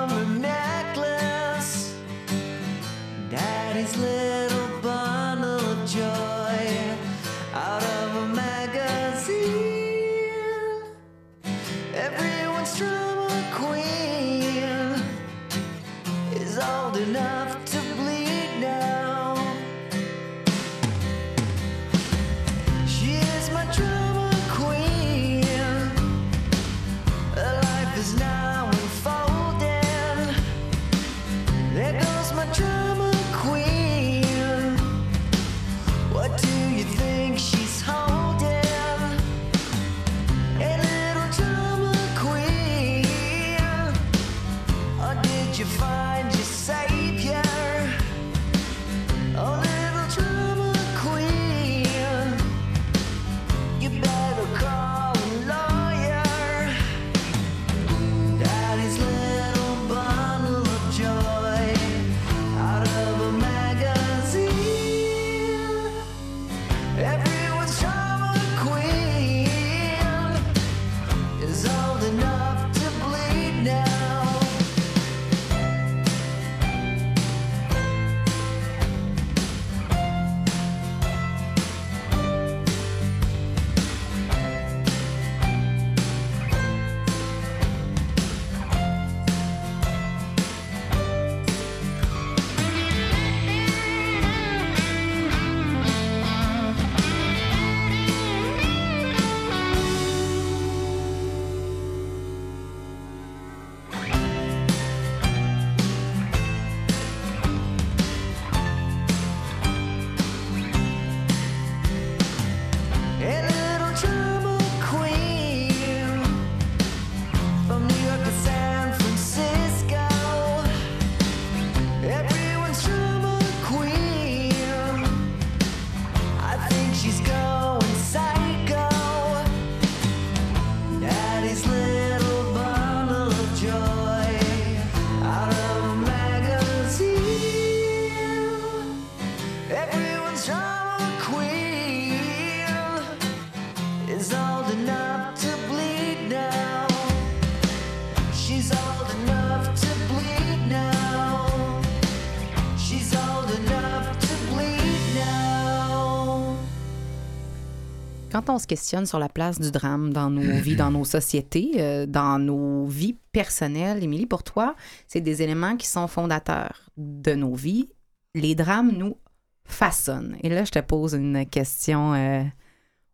[158.45, 161.71] quand on se questionne sur la place du drame dans nos vies, dans nos sociétés,
[161.77, 164.75] euh, dans nos vies personnelles, Émilie, pour toi,
[165.07, 167.89] c'est des éléments qui sont fondateurs de nos vies.
[168.35, 169.17] Les drames nous
[169.65, 170.37] façonnent.
[170.43, 172.13] Et là, je te pose une question.
[172.13, 172.43] euh,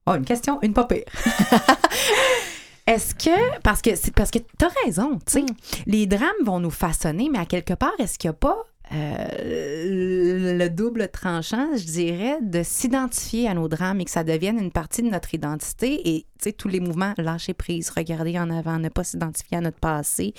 [0.05, 1.03] Oh, une question, une pas pire.
[2.87, 5.45] Est-ce que, parce que c'est parce que t'as raison, tu sais,
[5.85, 8.57] les drames vont nous façonner, mais à quelque part, est-ce qu'il n'y a pas
[8.91, 14.58] euh, le double tranchant, je dirais, de s'identifier à nos drames et que ça devienne
[14.60, 18.49] une partie de notre identité et, tu sais, tous les mouvements, lâcher prise, regarder en
[18.49, 20.34] avant, ne pas s'identifier à notre passé.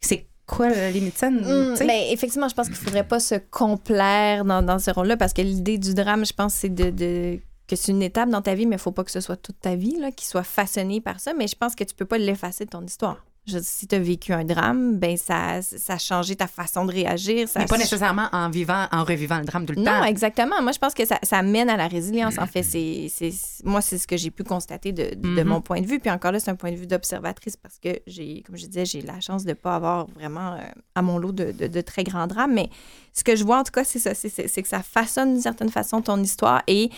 [0.00, 1.14] C'est quoi la limite?
[1.14, 1.86] Tu sais?
[1.86, 5.32] ben, effectivement, je pense qu'il ne faudrait pas se complaire dans, dans ce rôle-là parce
[5.32, 8.54] que l'idée du drame, je pense, c'est de, de- que c'est une étape dans ta
[8.54, 10.42] vie, mais il ne faut pas que ce soit toute ta vie là, qui soit
[10.42, 11.32] façonnée par ça.
[11.34, 13.24] Mais je pense que tu peux pas l'effacer de ton histoire.
[13.44, 16.92] Je si tu as vécu un drame, ben ça, ça a changé ta façon de
[16.92, 17.48] réagir.
[17.48, 20.04] Ça Mais pas nécessairement en vivant, en revivant le drame tout le non, temps.
[20.04, 20.62] exactement.
[20.62, 22.38] Moi, je pense que ça, ça mène à la résilience.
[22.38, 23.32] En fait, c'est, c'est,
[23.64, 25.48] moi, c'est ce que j'ai pu constater de, de Mhm.
[25.48, 25.98] mon point de vue.
[25.98, 28.84] Puis encore là, c'est un point de vue d'observatrice parce que j'ai, comme je disais,
[28.84, 30.58] j'ai la chance de ne pas avoir vraiment euh,
[30.94, 32.52] à mon lot de, de- de très grands drames.
[32.54, 32.70] Mais
[33.12, 34.14] ce que je vois, en tout cas, c'est ça.
[34.14, 36.62] C'est que ça façonne d'une certaine façon ton histoire.
[36.68, 36.90] Et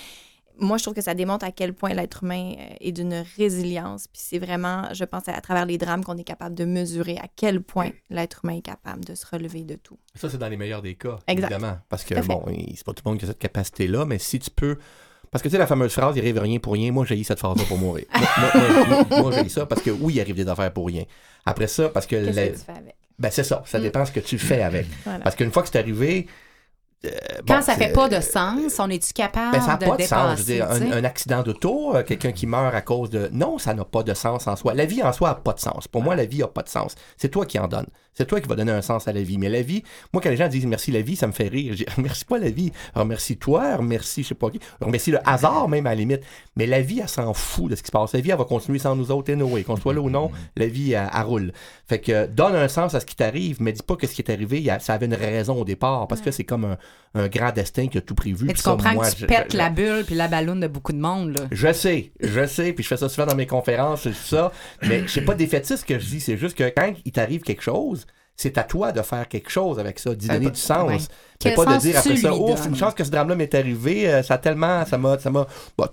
[0.59, 4.07] moi, je trouve que ça démontre à quel point l'être humain euh, est d'une résilience.
[4.09, 7.27] Puis c'est vraiment, je pense, à travers les drames qu'on est capable de mesurer à
[7.35, 9.99] quel point l'être humain est capable de se relever de tout.
[10.15, 11.51] Ça, c'est dans les meilleurs des cas, Exact.
[11.51, 11.79] évidemment.
[11.89, 14.51] Parce que, bon, c'est pas tout le monde qui a cette capacité-là, mais si tu
[14.51, 14.79] peux.
[15.31, 17.41] Parce que, tu sais, la fameuse phrase, il arrive rien pour rien, moi, j'ai cette
[17.41, 18.05] phrase-là pour mourir.
[18.15, 21.03] moi, moi, moi, moi, j'ai ça parce que, oui, il arrive des affaires pour rien.
[21.45, 22.15] après ça, parce que.
[22.25, 22.95] Qu'est-ce la- que tu fais avec?
[23.19, 23.63] Ben, c'est ça.
[23.67, 23.83] Ça Mm.
[23.83, 24.87] dépend ce que tu fais avec.
[25.05, 25.19] Voilà.
[25.21, 26.27] Parce qu'une fois que c'est arrivé.
[27.05, 27.11] Euh,
[27.47, 29.93] Quand bon, ça fait pas de sens, on est-tu capable Ben, ça n'a de pas
[29.93, 30.09] de dépasser?
[30.09, 30.39] sens.
[30.39, 30.93] Je veux dire, tu sais?
[30.93, 33.29] un, un accident d'auto, euh, quelqu'un qui meurt à cause de.
[33.33, 34.75] Non, ça n'a pas de sens en soi.
[34.75, 35.89] La vie en soi n'a pas de sens.
[35.89, 36.95] Pour moi, la vie n'a pas de sens.
[37.17, 37.87] C'est toi qui en donne.
[38.17, 39.39] C'est toi qui vas donner un sens à la vie.
[39.39, 41.73] Mais la vie, moi, quand les gens disent merci la vie, ça me fait rire.
[41.73, 42.71] Je dis, remercie pas la vie.
[42.95, 44.61] Remercie toi, remercie je sais pas qui.
[44.81, 46.23] Remercie le hasard même à la limite.
[46.57, 48.13] Mais la vie, elle s'en fout de ce qui se passe.
[48.13, 49.65] La vie, elle va continuer sans nous autres, anyway.
[49.65, 51.53] Qu'on soit là ou non, la vie, elle, elle roule.
[51.89, 54.15] Fait que euh, donne un sens à ce qui t'arrive, mais dis pas que ce
[54.15, 56.07] qui est arrivé, ça avait une raison au départ.
[56.07, 56.79] Parce que c'est comme un,
[57.15, 58.45] un grand destin qui a tout prévu.
[58.47, 60.61] Mais tu ça, comprends moi, que tu je- pètes je- la bulle puis la ballonne
[60.61, 61.45] de beaucoup de monde, là.
[61.53, 64.51] je sais, je sais, puis je fais ça souvent dans mes conférences et tout ça,
[64.83, 67.63] mais c'est pas défaitiste ce que je dis, c'est juste que quand il t'arrive quelque
[67.63, 70.89] chose, c'est à toi de faire quelque chose avec ça, d'y Euh, donner du sens.
[70.89, 70.99] ouais.
[71.45, 72.71] Mais pas de dire après ça, ouf, donnes?
[72.73, 75.47] une chance que ce drame-là m'est arrivé, euh, ça a tellement, ça m'a, ça m'a,
[75.79, 75.87] bon,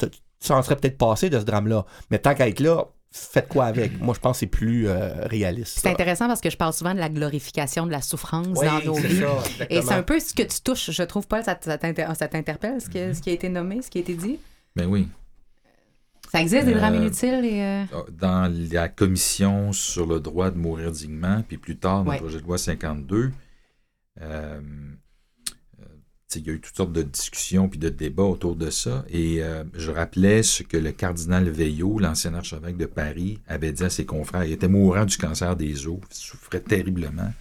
[0.44, 3.66] tu en serait peut-être passé de ce drame-là, mais tant qu'à être là, faites quoi
[3.66, 4.00] avec?
[4.00, 5.80] Moi, je pense que c'est plus euh, réaliste.
[5.80, 8.82] C'est intéressant parce que je parle souvent de la glorification de la souffrance Oui, dans
[8.84, 9.20] nos c'est vies.
[9.20, 12.08] ça, Et c'est un peu ce que tu touches, je trouve, Paul, ça, ça t'inter-
[12.16, 14.40] ça t'interpelle, ce, que- ce qui a été nommé, ce qui a été dit?
[14.76, 15.08] Ben oui.
[16.32, 17.62] Ça existe, des Euh, drames inutiles et...
[17.62, 22.16] euh, Dans la commission sur le droit de mourir dignement, puis plus tard, dans Ouais.
[22.18, 23.32] le projet de loi 52,
[24.22, 24.62] euh, euh,
[25.80, 25.90] tu sais,
[26.36, 29.06] il y a eu toutes sortes de discussions puis de débats autour de ça.
[29.10, 33.84] Et euh, je rappelais ce que le cardinal Veillot, l'ancien archevêque de Paris, avait dit
[33.84, 34.44] à ses confrères.
[34.44, 37.32] Il était mourant du cancer des os, il souffrait terriblement.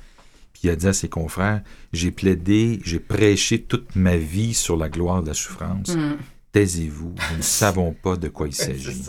[0.53, 1.63] Puis il a dit à ses confrères
[1.93, 5.95] J'ai plaidé, j'ai prêché toute ma vie sur la gloire de la souffrance.
[5.95, 6.17] hmm,
[6.53, 9.05] Taisez-vous, nous ne savons pas de quoi il s'agit.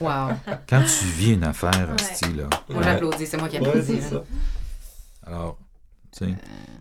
[0.00, 0.28] Wow.
[0.68, 2.48] Quand tu vis une affaire, hostie, là.
[2.70, 3.98] Moi, j'applaudis, c'est moi qui applaudis.
[5.26, 5.58] Alors,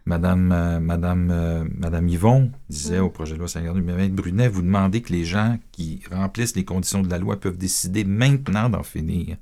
[0.05, 4.61] Madame, euh, Madame, euh, Madame Yvon disait au projet de loi 52, mais Brunet, vous
[4.61, 8.83] demandez que les gens qui remplissent les conditions de la loi peuvent décider maintenant d'en
[8.83, 9.37] finir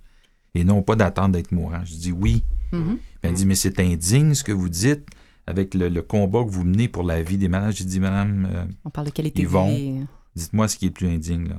[0.53, 1.83] et non pas d'attendre d'être mourant.
[1.83, 2.43] Je dis oui.
[2.71, 2.97] Mhm.
[2.97, 5.07] Puis Elle dit, mais c'est indigne ce que vous dites
[5.47, 7.73] avec le, le combat que vous menez pour la vie des malades.
[7.75, 10.05] J'ai dit, Madame, euh, On parle de qualité de vie.
[10.35, 11.49] Dites-moi ce qui est le plus indigne.
[11.49, 11.57] Là.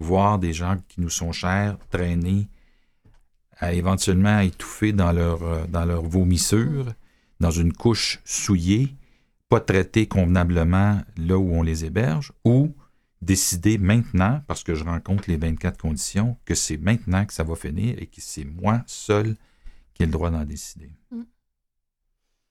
[0.00, 2.48] Voir des gens qui nous sont chers traîner
[3.58, 6.92] à éventuellement étouffer dans leur, dans leur vomissure,
[7.40, 8.94] dans une couche souillée,
[9.48, 12.74] pas traités convenablement là où on les héberge, ou
[13.22, 17.54] décider maintenant, parce que je rencontre les 24 conditions, que c'est maintenant que ça va
[17.54, 19.36] finir et que c'est moi seul
[19.94, 20.90] qui ai le droit d'en décider.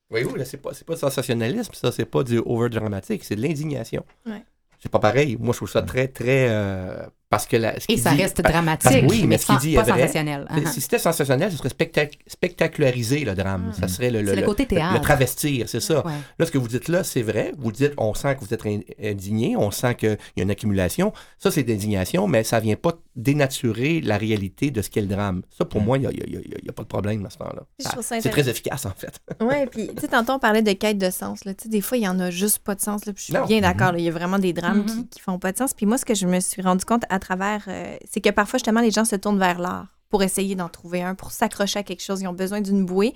[0.10, 3.42] Voyez-vous, là, c'est pas, c'est pas du sensationnalisme, ça, c'est pas du over-dramatique, c'est de
[3.42, 4.06] l'indignation.
[4.26, 4.44] Ouais.
[4.80, 5.38] C'est pas pareil.
[5.40, 6.50] Moi, je trouve ça très, très.
[6.50, 9.46] euh, parce que la, ce Et ça dit- reste dramatique, parce oui, mais mais ce
[9.48, 9.92] qu'il dit est pas vrai.
[10.02, 10.48] sensationnel.
[10.50, 10.68] Uh-huh.
[10.72, 13.72] Si c'était sensationnel, ce serait spectac- spectaculariser le drame.
[13.80, 14.94] Ça serait le, C'est le côté théâtre.
[14.94, 16.06] le travestir, c'est ça.
[16.06, 16.14] Ouais.
[16.40, 17.52] Là, ce que vous dites là, c'est vrai.
[17.58, 20.52] Vous dites, on sent que vous êtes in- indigné, on sent qu'il y a une
[20.52, 21.14] accumulation.
[21.40, 25.42] Ça, c'est d'indignation, mais ça vient pas dénaturer la réalité de ce qu'est le drame.
[25.50, 26.84] Ça, pour moi, il n'y a, y a- il y a- il y a pas
[26.84, 27.64] de problème à ce temps-là.
[27.92, 29.20] Trouve ça C'est très efficace, en fait.
[29.42, 31.44] Oui, puis tu sais, tantôt on parlait de quête de sens.
[31.46, 31.54] Là.
[31.66, 33.06] Des fois, il y en a juste pas de sens.
[33.06, 33.92] Là, je suis bien d'accord.
[33.92, 34.86] là, Il y a vraiment des drames Mhm.
[34.86, 35.74] qui, qui font pas de sens.
[35.74, 38.58] Puis moi, ce que je me suis rendu compte à travers, euh, c'est que parfois,
[38.58, 41.84] justement, les gens se tournent vers l'art pour essayer d'en trouver un, pour s'accrocher à
[41.84, 42.22] quelque chose.
[42.22, 43.14] Ils ont besoin d'une bouée.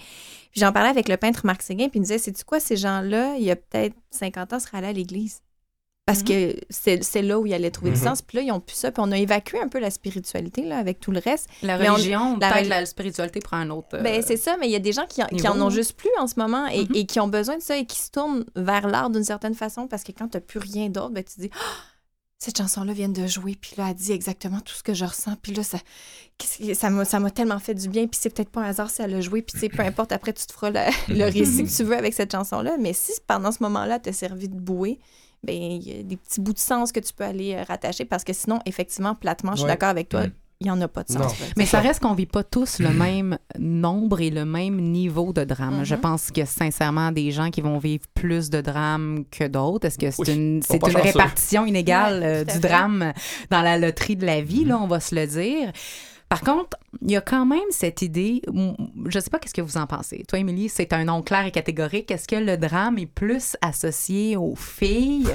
[0.51, 2.75] Puis j'en parlais avec le peintre Marc Séguin, puis il me disait, c'est-tu quoi, ces
[2.77, 5.41] gens-là, il y a peut-être 50 ans, seraient allés à l'église?
[6.07, 8.21] Parce que c'est là où ils allaient trouver du sens.
[8.21, 8.93] Puis là, ils ont plus ça.
[8.93, 11.49] Puis on a évacué un peu la spiritualité là, avec tout le reste.
[11.61, 13.89] La Mais on- religion, la la spiritualité prend un autre.
[13.95, 15.69] euh, Ben, c'est ça, mais il y a des gens qui, qui niveau, en ont
[15.69, 16.95] juste plus en ce moment et, Mhm.
[16.95, 19.87] et qui ont besoin de ça et qui se tournent vers l'art d'une certaine façon
[19.89, 21.49] parce que quand tu n'as plus rien d'autre, ben, tu te dis
[22.39, 25.35] cette chanson-là vient de jouer, puis là, elle dit exactement tout ce que je ressens,
[25.41, 25.79] puis là, ça
[26.75, 29.01] ça m'a ça m'a tellement fait du bien, puis c'est peut-être pas un hasard si
[29.01, 30.79] elle a joué, puis tu sais, peu importe, après, tu te feras le,
[31.15, 34.47] le récit que tu veux avec cette chanson-là, mais si pendant ce moment-là, t'as servi
[34.49, 34.99] de bouée,
[35.43, 38.05] ben il y a des petits bouts de sens que tu peux aller euh, rattacher
[38.05, 39.69] parce que sinon, effectivement, platement, je suis Ouais.
[39.71, 40.25] d'accord avec toi.
[40.59, 41.19] Il n'y en a pas de sens.
[41.21, 41.45] Non.
[41.55, 41.81] Mais ça ça.
[41.81, 45.83] reste qu'on vit pas tous le même nombre et le même niveau de drame.
[45.83, 49.85] Je pense que sincèrement des gens qui vont vivre plus de drames que d'autres.
[49.87, 53.13] Est-ce que c'est Oui, une, c'est une répartition inégale Ouais, euh, du drame
[53.51, 55.71] dans la loterie de la vie, là, on va se le dire.
[56.29, 58.41] Par contre, il y a quand même cette idée,
[59.05, 60.25] je sais pas qu'est-ce que vous en pensez.
[60.27, 62.11] Toi, Émilie, c'est un nom clair et catégorique.
[62.11, 65.27] Est-ce que le drame est plus associé aux filles?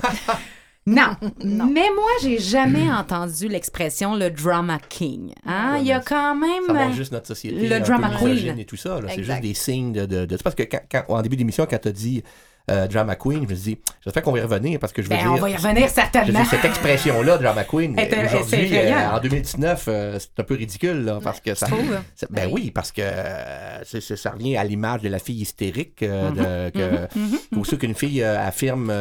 [0.85, 1.15] Non.
[1.45, 1.67] Non.
[1.73, 5.33] Mais moi, j'ai jamais entendu l'expression le drama king.
[5.47, 5.75] Hein?
[5.75, 6.65] Ouais, Il y a quand même.
[6.67, 7.69] Ça montre juste notre société.
[7.69, 8.59] le drama queen.
[8.59, 8.99] et tout ça.
[9.09, 10.07] C'est juste des signes de.
[10.07, 12.23] de, de- C'est parce que quand, quand- en début d'émission, quand tu as dit
[12.71, 15.09] euh, drama queen, je me suis dit, j'espère qu'on va y revenir parce que je
[15.09, 15.33] veux Ben, dire.
[15.33, 16.41] on va y revenir certainement.
[16.41, 21.19] dire, cette expression-là, drama queen, aujourd'hui, euh, en 2019, euh, c'est un peu ridicule, là,
[21.23, 21.67] parce que ça.
[22.15, 26.03] C'est- Ben oui, parce que euh, ça revient à l'image de la fille hystérique.
[26.03, 27.59] Mhm, de, que, mhm, mhm.
[27.61, 28.93] Aussi qu'une fille affirme,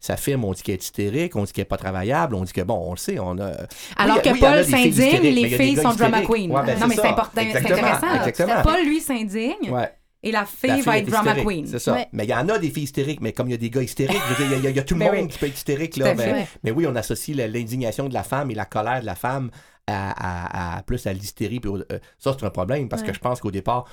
[0.00, 2.60] s'affirme, on dit qu'elle est hystérique, on dit qu'elle n'est pas travaillable, on dit que,
[2.62, 3.52] bon, on le sait, on a...
[3.96, 6.50] Alors Oui, que oui, Paul s'indigne, les filles sont drama queen.
[6.50, 8.14] Ouais, ben, non, mais c'est important, c'est intéressant.
[8.16, 8.62] exactement.
[8.62, 9.90] Paul, lui, s'indigne Ouais.
[10.22, 11.66] Et la fille La va est être drama hystérique, queen.
[11.66, 11.92] C'est ça.
[11.94, 12.08] Ouais.
[12.12, 13.82] Mais il y en a des filles hystériques, mais comme il y a des gars
[13.82, 15.28] hystériques, il y a- il y, a tout le Ben monde oui.
[15.28, 15.96] qui peut être hystérique.
[15.96, 16.14] Là, à
[16.62, 19.50] mais, oui, on associe l'indignation de la femme et la colère de la femme
[19.86, 21.60] à, à- à- plus à l'hystérie.
[21.64, 21.82] euh,
[22.18, 23.86] ça, c'est un problème parce que je pense qu'au départ,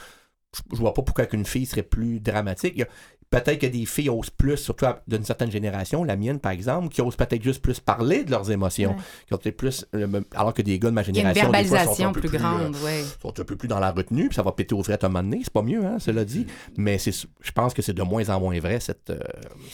[0.56, 2.74] je, je vois pas pourquoi qu'une fille serait plus dramatique.
[2.76, 2.88] Il y a-
[3.30, 7.02] Peut-être que des filles osent plus, surtout d'une certaine génération, la mienne par exemple, qui
[7.02, 8.96] osent peut-être juste plus parler de leurs émotions, Ouais.
[9.28, 11.36] qui ont peut-être plus, euh, alors que des gars de ma Il y a une
[11.36, 13.04] génération, des fois, sont verbalisation un peu plus euh, grande, oui.
[13.22, 15.10] sont un peu plus dans la retenue, puis ça va péter aux frettes à un
[15.10, 15.42] moment donné.
[15.44, 16.48] C'est pas mieux, hein, cela dit.
[16.78, 19.20] Mais c'est, je pense que c'est de moins en moins vrai, cette, euh,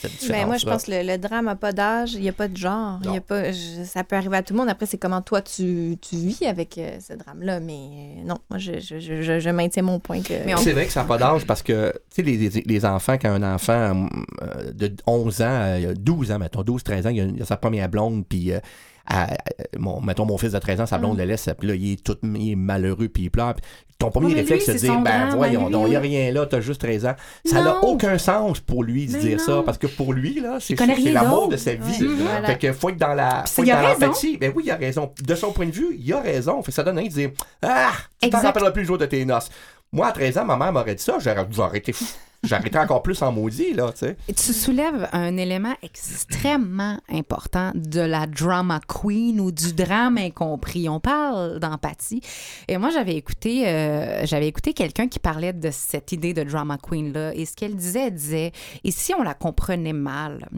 [0.01, 0.41] cette différence.
[0.41, 2.47] Ben, moi, je pense que le, le drame n'a pas d'âge, il n'y a pas
[2.47, 2.99] de genre.
[3.03, 4.69] il Y a pas, je- ça peut arriver à tout le monde.
[4.69, 7.59] Après, c'est comment toi, tu, tu vis avec euh, ce drame-là.
[7.59, 10.33] Mais euh, non, moi, je, maintiens mon point que...
[10.43, 12.63] Mais on- C'est vrai que ça n'a pas d'âge parce que, tu sais, les, les-
[12.65, 14.07] les enfants, quand un enfant
[14.41, 17.89] euh, de 11 ans, euh, 12 ans, mettons, 12, 13 ans, il a, sa première
[17.89, 18.59] blonde, puis, euh,
[19.05, 19.37] à- à-
[19.77, 22.03] mon, mettons, mon fils de 13 ans, sa blonde le laisse, puis là, il est
[22.03, 23.53] tout il est malheureux, puis il pleure.
[23.53, 23.63] Puis
[23.99, 26.59] ton premier réflexe, c'est de dire, ben voyons, donc, il n'y a rien là, t'as
[26.61, 27.15] juste 13 ans.
[27.45, 30.57] Ça n'a aucun sens pour lui de Mais dire ça, parce que pour lui, là,
[30.59, 30.75] c'est
[31.13, 32.05] l'amour de sa vie.
[32.17, 32.47] Voilà.
[32.47, 34.37] Fait que faut être dans la, faut être dans l'empathie.
[34.37, 35.11] Ben oui, il a raison.
[35.21, 36.61] De son point de vue, il a raison.
[36.63, 37.31] Fait que ça donne envie de dire,
[37.61, 37.91] ah,
[38.21, 39.49] tu t'en rappelleras plus le jour de tes noces.
[39.91, 42.05] Moi, à 13 ans, ma mère m'aurait dit ça, j'aurais j'aurais été fou.
[42.43, 44.17] J'arrêtais encore plus en maudit, là, tu sais.
[44.27, 50.89] Tu soulèves un élément extrêmement important de la drama queen ou du drame incompris.
[50.89, 52.21] On parle d'empathie.
[52.67, 56.77] Et moi, j'avais écouté, euh, j'avais écouté quelqu'un qui parlait de cette idée de drama
[56.77, 57.33] queen là.
[57.33, 58.51] Et ce qu'elle disait, elle disait,
[58.83, 60.49] et si on la comprenait mal,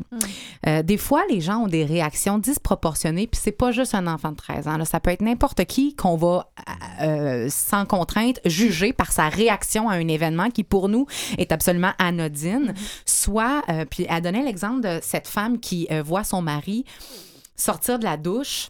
[0.67, 3.27] euh, des fois, les gens ont des réactions disproportionnées.
[3.27, 4.77] Puis c'est pas juste un enfant de 13 ans.
[4.77, 4.85] là.
[4.85, 6.49] Ça peut être n'importe qui qu'on va
[7.01, 11.05] euh, sans contrainte juger par sa réaction à un événement qui pour nous
[11.37, 12.73] est absolument anodine.
[13.05, 16.85] Soit, euh, puis elle donnait l'exemple de cette femme qui euh, voit son mari
[17.55, 18.69] sortir de la douche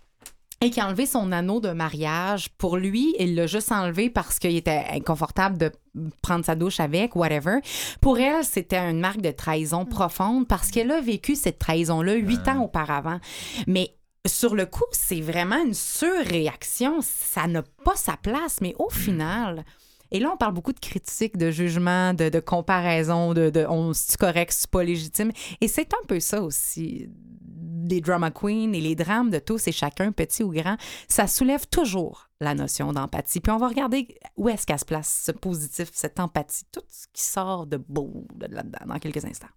[0.62, 2.49] et qui a enlevé son anneau de mariage.
[2.58, 5.72] Pour lui, il l'a juste enlevé parce qu'il était inconfortable de
[6.22, 7.60] prendre sa douche avec, whatever.
[8.01, 12.47] Pour elle, c'était une marque de trahison profonde parce qu'elle a vécu cette trahison-là huit
[12.47, 13.20] ans auparavant.
[13.68, 13.95] Mais
[14.26, 16.99] sur le coup, c'est vraiment une surréaction.
[17.01, 19.66] Ça n'a pas sa place, mais au final...
[20.16, 24.16] Et là, on parle beaucoup de critiques, de jugement, de, de de, de on c'est
[24.16, 25.30] correct, c'est pas légitime?
[25.59, 27.09] Et c'est un peu ça aussi.
[27.89, 30.78] Les drama queens et les drames de tous et chacun, petit ou grand,
[31.09, 33.41] ça soulève toujours la notion d'empathie.
[33.41, 34.07] Puis on va regarder
[34.38, 38.26] où est-ce qu'elle se place, ce positif, cette empathie, tout ce qui sort de beau
[38.36, 39.47] de là-dedans dans quelques instants.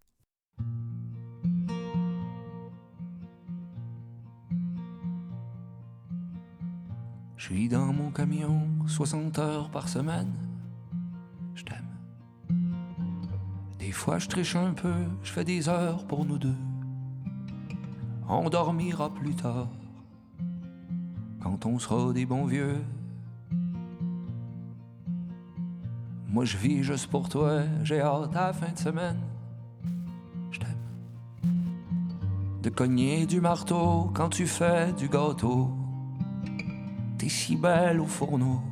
[7.37, 10.48] Je suis dans mon camion 60 heures par semaine.
[11.59, 12.57] Je t'aime.
[13.81, 14.95] Des fois, je triche un peu,
[15.25, 16.55] je fais des heures pour nous deux.
[18.29, 19.67] On dormira plus tard,
[21.43, 22.81] quand on sera des bons vieux.
[26.29, 29.19] Moi, je vis juste pour toi, j'ai hâte à la fin de semaine.
[30.53, 30.77] Je t'aime.
[32.63, 35.73] De cogner du marteau quand tu fais du gâteau.
[37.19, 38.63] T'es si belle au fourneau,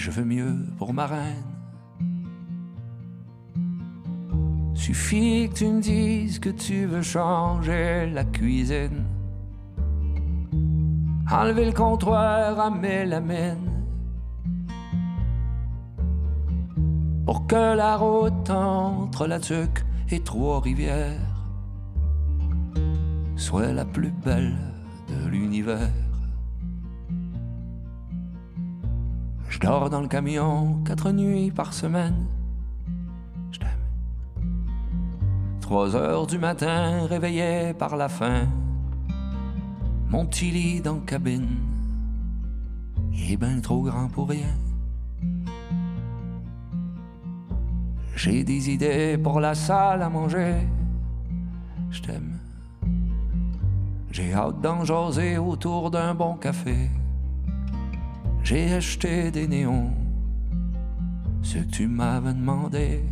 [0.00, 1.44] je veux mieux pour ma reine.
[4.74, 9.04] Suffit que tu me dises que tu veux changer la cuisine.
[11.30, 13.84] Enlever le comptoir à mélamine.
[17.26, 21.28] Pour que la route entre la Tuque et Trois-Rivières
[23.36, 24.56] soit la plus belle
[25.08, 26.09] de l'univers.
[29.60, 32.26] Je dors dans le camion quatre nuits par semaine.
[33.52, 33.68] Je t'aime.
[35.60, 38.46] Trois heures du matin, réveillé par la faim.
[40.08, 41.58] Mon petit lit dans la cabine,
[43.12, 44.54] est bien trop grand pour rien.
[48.16, 50.54] J'ai des idées pour la salle à manger.
[51.90, 52.38] Je t'aime.
[54.10, 56.88] J'ai hâte d'en jaser autour d'un bon café.
[58.42, 59.92] J'ai acheté des néons,
[61.42, 63.04] ce que tu m'avais demandé.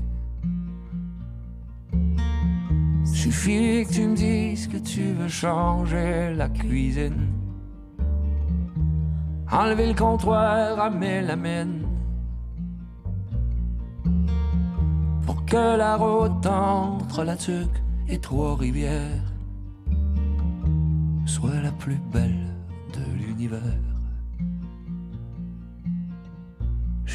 [3.05, 7.29] Suffit que tu me dises que tu veux changer la cuisine.
[9.51, 11.87] Enlever le comptoir à mélamine.
[15.24, 19.33] Pour que la route entre la Tuque et Trois-Rivières
[21.26, 22.55] soit la plus belle
[22.93, 23.97] de l'univers.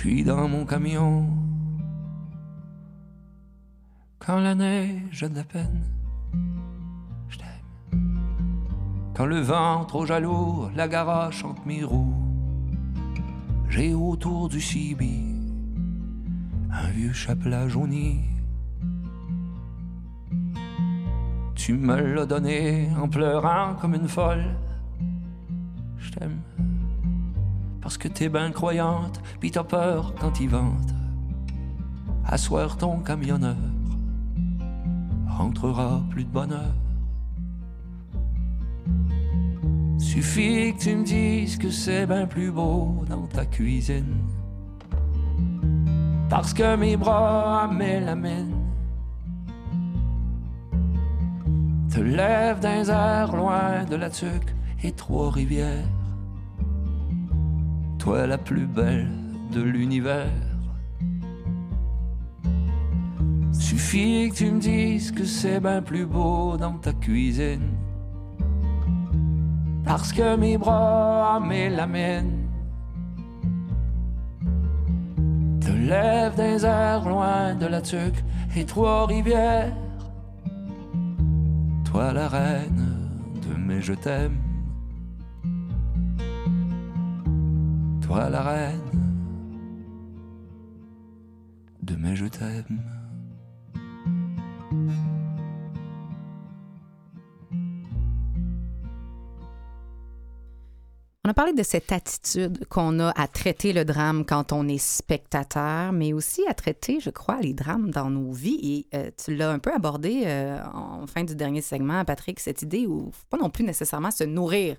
[0.04, 1.30] Suis dans mon camion
[4.20, 5.82] quand la neige a de la peine.
[7.30, 8.20] Je t'aime.
[9.14, 12.22] Quand le vent trop jaloux la garoche entre mes roues,
[13.70, 15.24] j'ai autour du cibi
[16.70, 18.20] un vieux chapelet jauni.
[21.56, 24.48] Tu me l'as donné en pleurant comme une folle.
[25.98, 26.42] Je t'aime.
[27.84, 30.94] Parce que t'es ben croyante, pis t'as peur quand il vente.
[32.26, 33.58] À soir ton camionneur
[35.28, 36.74] rentrera plus de bonheur.
[39.98, 44.16] Suffit que tu me dises que c'est ben plus beau dans ta cuisine.
[46.30, 48.64] Parce que mes bras mélaminent
[51.94, 55.90] te lèvent d'un air loin de la Tuque et Trois-Rivières.
[58.04, 59.08] Toi la plus belle
[59.54, 60.28] de l'univers.
[63.54, 67.78] Suffit que tu me dises que c'est bien plus beau dans ta cuisine.
[69.86, 72.50] Parce que mes bras mélaminent
[75.62, 78.22] te lèvent d'un air loin de la Tuque
[78.58, 79.74] et Trois-Rivières.
[81.86, 82.86] Toi la reine
[83.48, 84.43] de mes je t'aime.
[91.82, 92.82] De je t'aime.
[101.26, 104.78] On a parlé de cette attitude qu'on a à traiter le drame quand on est
[104.78, 108.60] spectateur, mais aussi à traiter, je crois, les drames dans nos vies.
[108.62, 112.62] Et euh, tu l'as un peu abordé euh, en fin du dernier segment, Patrick, cette
[112.62, 114.76] idée où faut pas non plus nécessairement se nourrir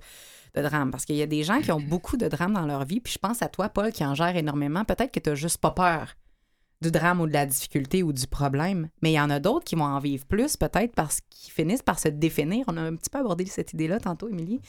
[0.55, 2.85] de drames, parce qu'il y a des gens qui ont beaucoup de drames dans leur
[2.85, 4.85] vie, puis je pense à toi, Paul, qui en gère énormément.
[4.85, 6.15] Peut-être que tu n'as juste pas peur
[6.81, 9.65] du drame ou de la difficulté ou du problème, mais il y en a d'autres
[9.65, 12.65] qui vont en vivre plus, peut-être parce qu'ils finissent par se définir.
[12.69, 14.61] On a un petit peu abordé cette idée-là tantôt, Émilie.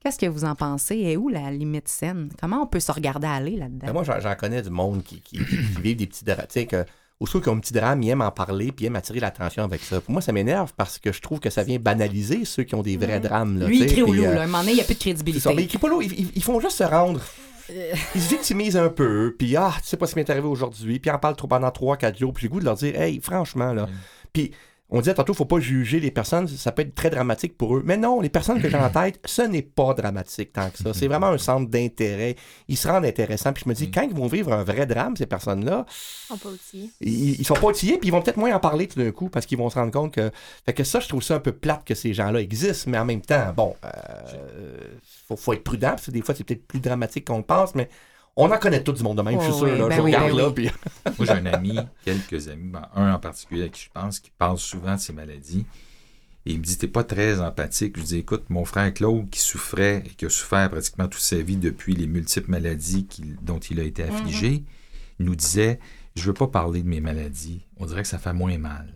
[0.00, 0.96] Qu'est-ce que vous en pensez?
[0.96, 2.30] Et où la limite saine?
[2.40, 3.86] Comment on peut se regarder aller là-dedans?
[3.86, 6.46] Ben, moi, j'en j'en connais du monde qui, qui, qui vivent des petits drames.
[6.48, 6.84] Tu sais, que,
[7.22, 9.62] au qu'ils ont un petit drame, ils aiment en parler puis ils aiment attirer l'attention
[9.64, 10.00] avec ça.
[10.00, 12.82] Pour moi, ça m'énerve parce que je trouve que ça vient banaliser ceux qui ont
[12.82, 13.58] des vrais drames.
[13.58, 14.42] Là, Lui, il crie au loup, euh, là.
[14.42, 15.40] Un moment donné, il n'y a plus de crédibilité.
[15.42, 15.54] ça.
[15.54, 17.20] Mais ils, pas ils, ils- ils font juste se rendre.
[18.14, 20.98] Ils se victimisent un peu, puis ah, tu sais pas ce qui m'est arrivé aujourd'hui,
[20.98, 23.00] puis ils en parlent trop pendant 3-4 jours, puis j'ai le goût de leur dire,
[23.00, 23.88] hey, franchement, là.
[24.32, 24.50] Puis
[24.94, 27.82] on disait tantôt, faut pas juger les personnes, ça peut être très dramatique pour eux.
[27.84, 30.92] Mais non, les personnes que j'ai en tête, ce n'est pas dramatique tant que ça.
[30.92, 32.36] C'est vraiment un centre d'intérêt.
[32.68, 35.16] Ils se rendent intéressants, puis je me dis, quand ils vont vivre un vrai drame,
[35.16, 35.86] ces personnes-là,
[37.00, 39.30] ils, ils sont pas outillés, puis ils vont peut-être moins en parler tout d'un coup
[39.30, 40.30] parce qu'ils vont se rendre compte que.
[40.66, 43.06] Fait que ça, je trouve ça un peu plate que ces gens-là existent, mais en
[43.06, 43.88] même temps, bon, euh,
[45.26, 47.74] faut, faut être prudent, parce que des fois, c'est peut-être plus dramatique qu'on le pense,
[47.74, 47.88] mais
[48.36, 49.62] on en connaît tout du monde de même, je suis sûr.
[49.64, 50.54] oui, là, ben je oui, regarde ben là, oui.
[50.54, 50.70] puis.
[51.18, 54.30] Moi, j'ai un ami, quelques amis, ben, un en particulier à qui je pense, qui
[54.36, 55.66] parle souvent de ses maladies.
[56.44, 57.94] Et il me dit T'es pas très empathique.
[57.96, 61.20] Je lui dis Écoute, mon frère Claude, qui souffrait et qui a souffert pratiquement toute
[61.22, 64.64] sa vie depuis les multiples maladies qu'il- dont il a été affligé,
[65.20, 65.78] il nous disait
[66.16, 67.64] Je veux pas parler de mes maladies.
[67.78, 68.92] On dirait que ça fait moins mal.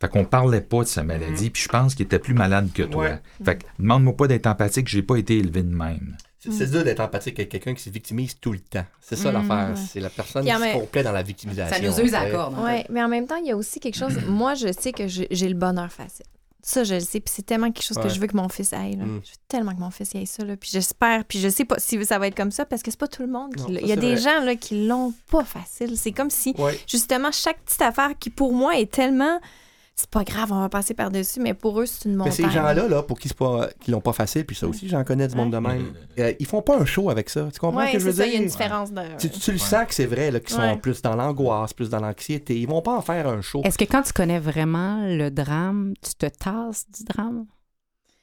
[0.00, 2.82] Fait qu'on parlait pas de sa maladie, puis je pense qu'il était plus malade que
[2.84, 3.04] toi.
[3.04, 3.22] Ouais.
[3.44, 6.16] Fait que demande-moi pas d'être empathique, j'ai pas été élevé de même.
[6.40, 8.84] C'est c'est dur d'être empathique avec quelqu'un qui se victimise tout le temps.
[9.00, 9.68] C'est ça Mm, l'affaire.
[9.76, 9.80] ouais.
[9.92, 11.76] C'est la personne qui se même- complaît dans la victimisation.
[11.76, 12.54] Ça nous use à corde.
[12.64, 14.14] Oui, mais en même temps, il y a aussi quelque chose.
[14.26, 16.24] Moi, je sais que j'ai le bonheur facile.
[16.62, 17.20] Ça, je le sais.
[17.20, 18.96] Puis c'est tellement quelque chose que je veux que mon fils aille.
[18.96, 19.04] là.
[19.04, 19.20] Mm.
[19.24, 20.44] Je veux tellement que mon fils aille ça.
[20.44, 20.56] Là.
[20.56, 21.24] Puis j'espère.
[21.24, 23.22] Puis je sais pas si ça va être comme ça parce que c'est pas tout
[23.22, 23.80] le monde qui l'a.
[23.80, 24.22] Il y a des vrai.
[24.22, 25.96] gens là, qui l'ont pas facile.
[25.96, 26.78] C'est comme si, Ouais.
[26.86, 29.40] justement, chaque petite affaire qui, pour moi, est tellement.
[30.00, 32.32] C'est pas grave, on va passer par-dessus, mais pour eux, c'est une Mais montagne.
[32.32, 35.04] ces gens-là, là, pour qui c'est pas, qui l'ont pas facile, puis ça aussi, j'en
[35.04, 35.92] connais du monde de même.
[36.18, 37.48] euh, ils font pas un show avec ça.
[37.52, 38.52] Tu comprends Ouais, ce que je veux c'est ça, il y a une dire?
[38.56, 39.02] différence de.
[39.18, 40.76] Tu, tu le sens que c'est vrai, là, qu'ils sont Ouais.
[40.78, 42.58] plus dans l'angoisse, plus dans l'anxiété.
[42.58, 43.60] Ils vont pas en faire un show.
[43.64, 47.44] Est-ce que quand tu connais vraiment le drame, tu te tasses du drame?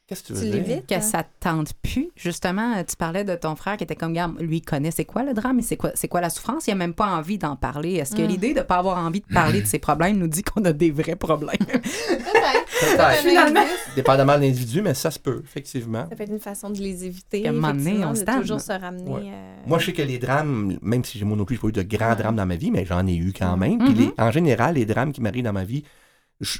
[0.08, 0.54] Qu'est-ce que tu Tu veux dire?
[0.68, 0.88] l'évites?
[0.88, 1.02] Que hein?
[1.02, 2.08] ça te tente plus?
[2.16, 5.24] Justement, tu parlais de ton frère qui était comme, Garde, lui, il connaît c'est quoi
[5.24, 6.66] le drame et c'est quoi, c'est quoi la souffrance?
[6.68, 7.96] Il a même pas envie d'en parler.
[7.96, 8.28] Est-ce que Mm.
[8.28, 10.92] l'idée de pas avoir envie de parler de ses problèmes nous dit qu'on a des
[10.92, 11.58] vrais problèmes?
[11.60, 13.18] Peut-être.
[13.22, 13.66] Finalement.
[13.98, 16.06] Dépendamment de l'individu, mais ça se peut, effectivement.
[16.10, 17.42] Ça peut être une façon de les éviter.
[17.42, 19.12] Qu'à un moment donné, effectivement, on de se toujours se ramener.
[19.12, 19.22] Ouais.
[19.26, 21.72] euh, Moi, je sais que les drames, même si moi non plus, j'ai pas eu
[21.74, 23.74] de grands drames dans ma vie, mais j'en ai eu quand même.
[23.80, 23.86] Mhm.
[23.86, 25.84] Puis les- en général, les drames qui m'arrivent dans ma vie,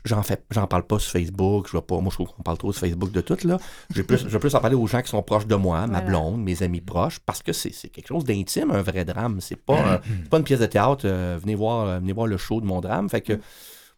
[0.06, 1.68] j'en fais, j'en parle pas sur Facebook.
[1.68, 3.58] Je vois pas, moi, je trouve qu'on parle trop sur Facebook de tout, là.
[3.94, 6.00] J'ai plus, je veux plus en parler aux gens qui sont proches de moi, ma
[6.00, 6.02] Voilà.
[6.08, 9.40] blonde, mes amis proches, parce que c'est, c'est quelque chose d'intime, un vrai drame.
[9.42, 11.04] C'est pas, un- c'est pas une pièce de théâtre.
[11.06, 13.10] euh, venez voir, euh, venez voir le show de mon drame.
[13.10, 13.40] Fait que,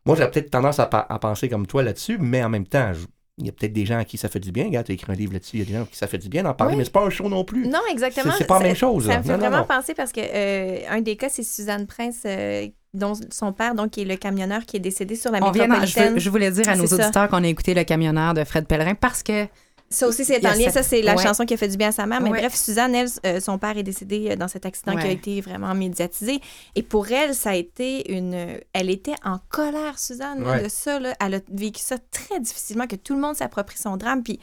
[0.05, 3.05] moi, j'ai peut-être tendance à, à penser comme toi là-dessus, mais en même temps, je-
[3.39, 4.65] il y a peut-être des gens à qui ça fait du bien.
[4.65, 6.07] Regarde, tu as écrit un livre là-dessus, il y a des gens à qui ça
[6.07, 6.77] fait du bien d'en parler, Oui.
[6.79, 7.67] mais c'est pas un show non plus.
[7.67, 8.33] Non, exactement.
[8.37, 9.63] C'est- pas la même chose, Ça me fait Non, non, vraiment non.
[9.65, 13.91] penser parce que euh, un des cas, c'est Suzanne Prince, euh, dont son père, donc,
[13.91, 16.51] qui est le camionneur qui est décédé sur la On vient je, veux- je voulais
[16.51, 19.45] dire à nos auditeurs qu'on a écouté Le camionneur de Fred Pellerin parce que
[19.91, 20.69] Ça aussi, c'est en lien.
[20.69, 21.23] Ça, c'est la Ouais.
[21.23, 22.21] chanson qui a fait du bien à sa mère.
[22.21, 22.39] Mais Ouais.
[22.39, 25.41] bref, Suzanne, elle, euh, son père est décédé euh, dans cet accident qui a été
[25.41, 26.39] vraiment médiatisé.
[26.75, 28.59] Et pour elle, ça a été une.
[28.73, 30.99] Elle était en colère, Suzanne, là, de ça.
[30.99, 31.15] là.
[31.19, 34.21] Elle a vécu ça très difficilement, que tout le monde s'approprie son drame.
[34.21, 34.39] Puis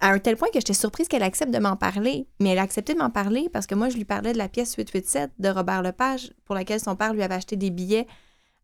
[0.00, 2.26] à un tel point que j'étais surprise qu'elle accepte de m'en parler.
[2.40, 4.48] Mais elle a accepté de m'en parler parce que moi, je lui parlais de la
[4.48, 8.06] pièce 887 de Robert Lepage, pour laquelle son père lui avait acheté des billets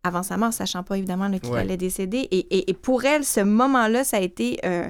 [0.05, 2.29] avant sa mort, sachant pas évidemment qu'il allait décéder.
[2.31, 4.89] Et, et- et pour elle, ce moment-là, ça a été euh,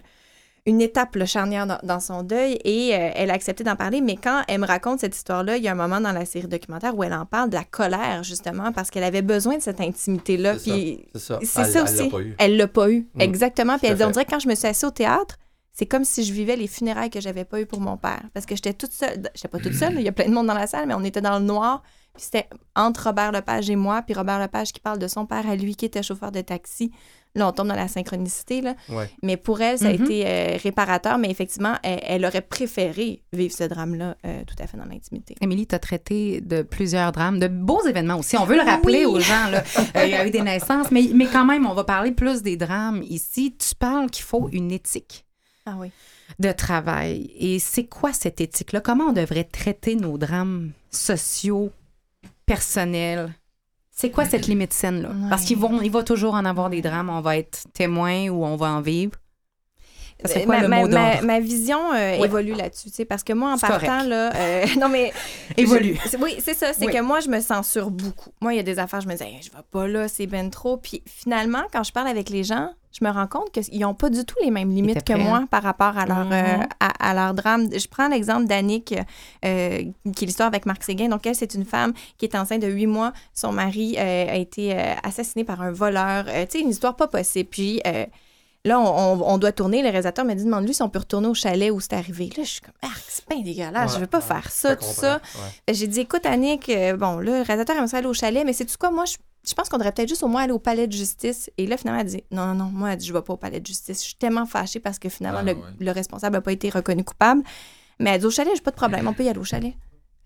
[0.68, 4.02] une étape le charnière dans, dans son deuil et euh, elle a accepté d'en parler.
[4.02, 6.46] Mais quand elle me raconte cette histoire-là, il y a un moment dans la série
[6.46, 9.80] documentaire où elle en parle de la colère, justement, parce qu'elle avait besoin de cette
[9.80, 10.58] intimité-là.
[10.58, 11.38] C'est ça, ça.
[11.40, 11.96] Elle- ça elle aussi.
[12.04, 12.36] l'a pas eu.
[12.38, 13.08] Elle l'a pas eu.
[13.14, 13.20] Mm.
[13.22, 13.78] Exactement.
[13.78, 15.36] Puis elle dit, on dirait que quand je me suis assise au théâtre,
[15.72, 18.20] c'est comme si je vivais les funérailles que j'avais pas eu pour mon père.
[18.34, 19.22] Parce que j'étais toute seule.
[19.34, 21.04] J'étais pas toute seule, il y a plein de monde dans la salle, mais on
[21.04, 21.82] était dans le noir.
[22.18, 24.02] Puis c'était entre Robert Lepage et moi.
[24.02, 26.90] Puis Robert Lepage qui parle de son père à lui qui était chauffeur de taxi.
[27.36, 28.60] Là, on tombe dans la synchronicité.
[28.60, 28.74] Là.
[28.88, 29.08] Ouais.
[29.22, 30.02] Mais pour elle, ça a Mhm.
[30.04, 31.16] été euh, réparateur.
[31.18, 35.36] Mais effectivement, elle, elle aurait préféré vivre ce drame-là euh, tout à fait dans l'intimité.
[35.40, 38.36] Émilie, tu as traité de plusieurs drames, de beaux événements aussi.
[38.36, 39.14] On veut le rappeler Oui.
[39.14, 39.48] aux gens.
[39.50, 39.62] là.
[39.96, 42.42] Euh, il y a eu des naissances, mais, mais quand même, on va parler plus
[42.42, 43.54] des drames ici.
[43.56, 45.24] Tu parles qu'il faut une éthique
[45.66, 45.92] Ah oui.
[46.40, 47.30] de travail.
[47.38, 48.80] Et c'est quoi cette éthique-là?
[48.80, 51.70] Comment on devrait traiter nos drames sociaux,
[52.49, 53.32] personnels?
[53.90, 55.11] C'est quoi cette limite saine-là?
[55.11, 55.28] Ouais.
[55.28, 57.11] Parce qu'il vont- il va toujours en avoir des drames.
[57.11, 59.12] On va être témoin ou on va en vivre.
[60.24, 61.26] Ça serait quoi ma, le ma- mot ma- d'ordre?
[61.26, 62.24] ma vision euh, Ouais.
[62.24, 64.08] évolue là-dessus, tu sais, parce que moi, en partant, correct.
[64.08, 65.12] là, euh, non mais...
[65.56, 65.96] Évolue.
[66.12, 66.92] je- oui, c'est ça, c'est Oui.
[66.92, 68.30] que moi, je me censure beaucoup.
[68.40, 70.26] Moi, il y a des affaires, je me dis, Hey, je vais pas là, c'est
[70.26, 70.76] ben trop.
[70.76, 74.10] Puis finalement, quand je parle avec les gens, je me rends compte qu'ils n'ont pas
[74.10, 75.46] du tout les mêmes limites que moi hein?
[75.48, 76.32] par rapport à leur, Mhm.
[76.32, 77.68] euh, à, à leur drame.
[77.72, 78.94] Je prends l'exemple d'Annick,
[79.44, 79.82] euh,
[80.16, 81.08] qui est l'histoire avec Marc Séguin.
[81.08, 83.12] Donc, elle, c'est une femme qui est enceinte de huit mois.
[83.34, 86.24] Son mari euh, a été assassiné par un voleur.
[86.24, 87.48] Tu sais, une histoire pas possible.
[87.50, 87.80] Puis...
[88.64, 89.78] Là, on, doit tourner.
[89.82, 92.26] Le réalisateur m'a dit demande-lui si on peut retourner au chalet où c'est arrivé.
[92.36, 94.70] Là, je suis comme, ah, c'est bien dégueulasse, je Ouais, veux pas ouais, faire ça,
[94.70, 95.14] je tout ça.
[95.16, 95.40] ouais.
[95.68, 98.52] Que J'ai dit, écoute, Annick, euh, bon, là, le réalisateur aimerait aller au chalet, mais
[98.52, 99.16] c'est tout quoi, moi, je,
[99.48, 101.50] je pense qu'on devrait peut-être juste au moins aller au palais de justice.
[101.56, 103.36] Et là, finalement, elle dit, non, non, non, moi, elle dit, je vais pas au
[103.36, 104.00] palais de justice.
[104.00, 107.42] Je suis tellement fâchée parce que finalement, Ah, le responsable n'a pas été reconnu coupable.
[108.00, 109.72] Mais elle dit, au chalet, j'ai pas de problème, on peut y aller au chalet.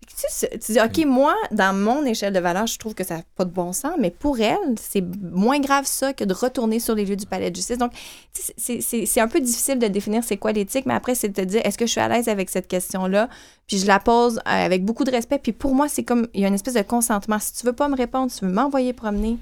[0.05, 3.45] Tu, dis, OK, moi, dans mon échelle de valeur, je trouve que ça n'a pas
[3.45, 7.05] de bon sens, mais pour elle, c'est moins grave ça que de retourner sur les
[7.05, 7.77] lieux du palais de justice.
[7.77, 7.91] Donc,
[8.31, 11.61] c'est- un peu difficile de définir c'est quoi l'éthique, mais après, c'est de te dire,
[11.63, 13.29] est-ce que je suis à l'aise avec cette question-là?
[13.67, 15.39] Puis je la pose euh, avec beaucoup de respect.
[15.39, 17.39] Puis pour moi, c'est comme, il y a une espèce de consentement.
[17.39, 19.37] Si tu veux pas me répondre, tu veux m'envoyer promener,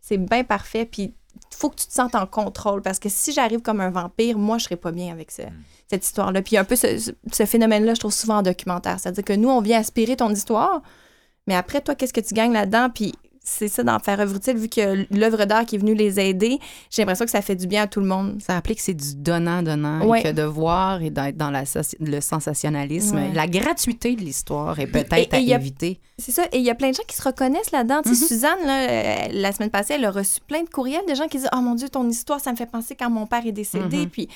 [0.00, 0.84] c'est bien parfait.
[0.84, 1.14] Puis
[1.50, 4.58] faut que tu te sentes en contrôle parce que si j'arrive comme un vampire, moi,
[4.58, 5.44] je serais pas bien avec ça
[5.90, 6.40] cette histoire-là.
[6.42, 8.98] Puis un peu ce, ce- ce phénomène-là, je trouve souvent en documentaire.
[8.98, 10.82] C'est-à-dire que nous, on vient aspirer ton histoire,
[11.46, 12.88] mais après, toi, qu'est-ce que tu gagnes là-dedans?
[12.88, 13.12] Puis
[13.44, 16.58] c'est ça, d'en faire œuvre utile, vu que l'œuvre d'art qui est venue les aider,
[16.90, 18.40] j'ai l'impression que ça fait du bien à tout le monde.
[18.44, 20.22] Ça implique que c'est du donnant-donnant Ouais.
[20.22, 21.64] que de voir et d'être dans la
[22.00, 23.16] le sensationnalisme.
[23.16, 23.32] Ouais.
[23.34, 26.00] La gratuité de l'histoire est Et- peut-être à il y a- éviter.
[26.18, 26.44] C'est ça.
[26.52, 28.00] Et il y a plein de gens qui se reconnaissent là-dedans.
[28.02, 28.28] Tu sais, Mhm.
[28.28, 31.38] Suzanne, là, euh, la semaine passée, elle a reçu plein de courriels de gens qui
[31.38, 33.98] disent Oh mon Dieu, ton histoire, ça me fait penser quand mon père est décédé.
[33.98, 34.08] Mhm.
[34.10, 34.28] Puis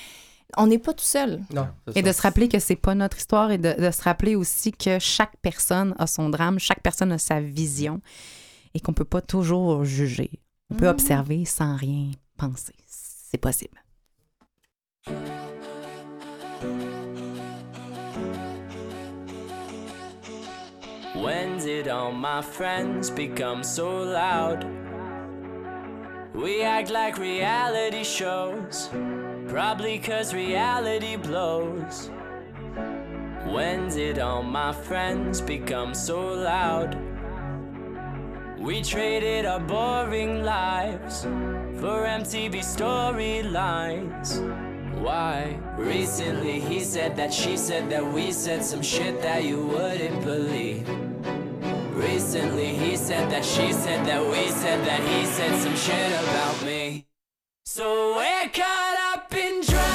[0.57, 1.39] on n'est pas tout seul.
[1.53, 2.07] Non, Et ça.
[2.07, 4.97] de se rappeler que c'est pas notre histoire et de, de se rappeler aussi que
[4.99, 8.01] chaque personne a son drame, chaque personne a sa vision
[8.73, 10.31] et qu'on peut pas toujours juger.
[10.71, 12.75] On peut observer sans rien penser.
[12.85, 13.77] C'est possible.
[21.15, 24.65] When did all my friends become so loud?
[26.33, 28.89] We act like reality shows,
[29.47, 32.09] probably cause reality blows.
[33.45, 37.08] When did all my friends become so loud?
[38.59, 41.23] We traded our boring lives
[41.79, 44.29] for MTV storylines.
[44.99, 45.57] Why?
[45.77, 50.87] Recently he said that she said that we said some shit that you wouldn't believe.
[51.95, 56.61] Recently he said that she said that we said that he said some shit about
[56.65, 57.05] me.
[57.63, 59.88] So we're caught up in drama.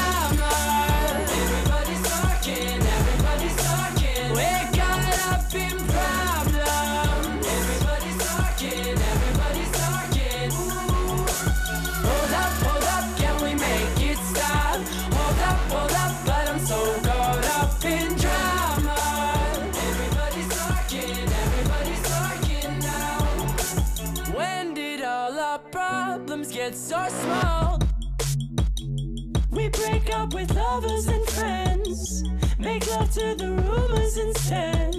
[30.15, 32.23] Up with lovers and friends,
[32.59, 34.95] make love to the rumors instead.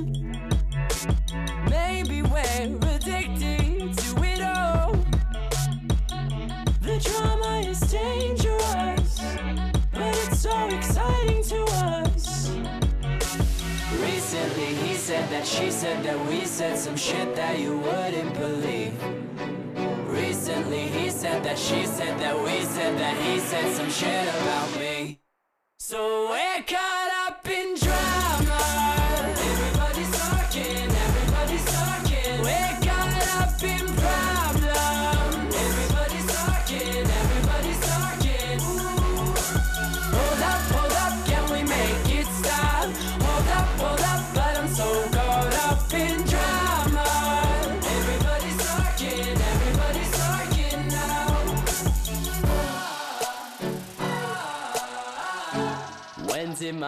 [1.69, 4.91] Maybe we're addicted to it all.
[6.81, 9.21] The drama is dangerous,
[9.91, 11.63] but it's so exciting to
[11.93, 12.49] us.
[14.01, 19.24] Recently, he said that she said that we said some shit that you wouldn't believe.
[21.25, 25.19] Said that she said that we said that he said some shit about me.
[25.79, 26.94] So we're up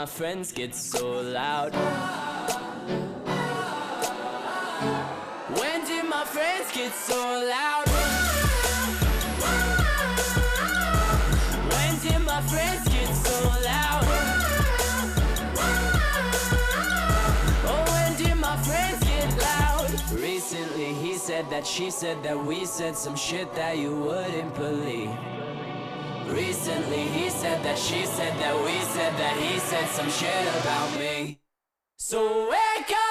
[0.02, 1.74] my friends get so loud?
[5.60, 7.20] When did my friends get so
[7.54, 7.88] loud?
[11.74, 13.38] When did my friends get so
[13.70, 14.06] loud?
[17.66, 19.90] Oh, when did my friends get loud?
[20.14, 25.10] Recently, he said that she said that we said some shit that you wouldn't believe.
[26.30, 31.00] Recently, he said that she said that we said that he said some shit about
[31.00, 31.40] me.
[31.98, 33.07] So we're up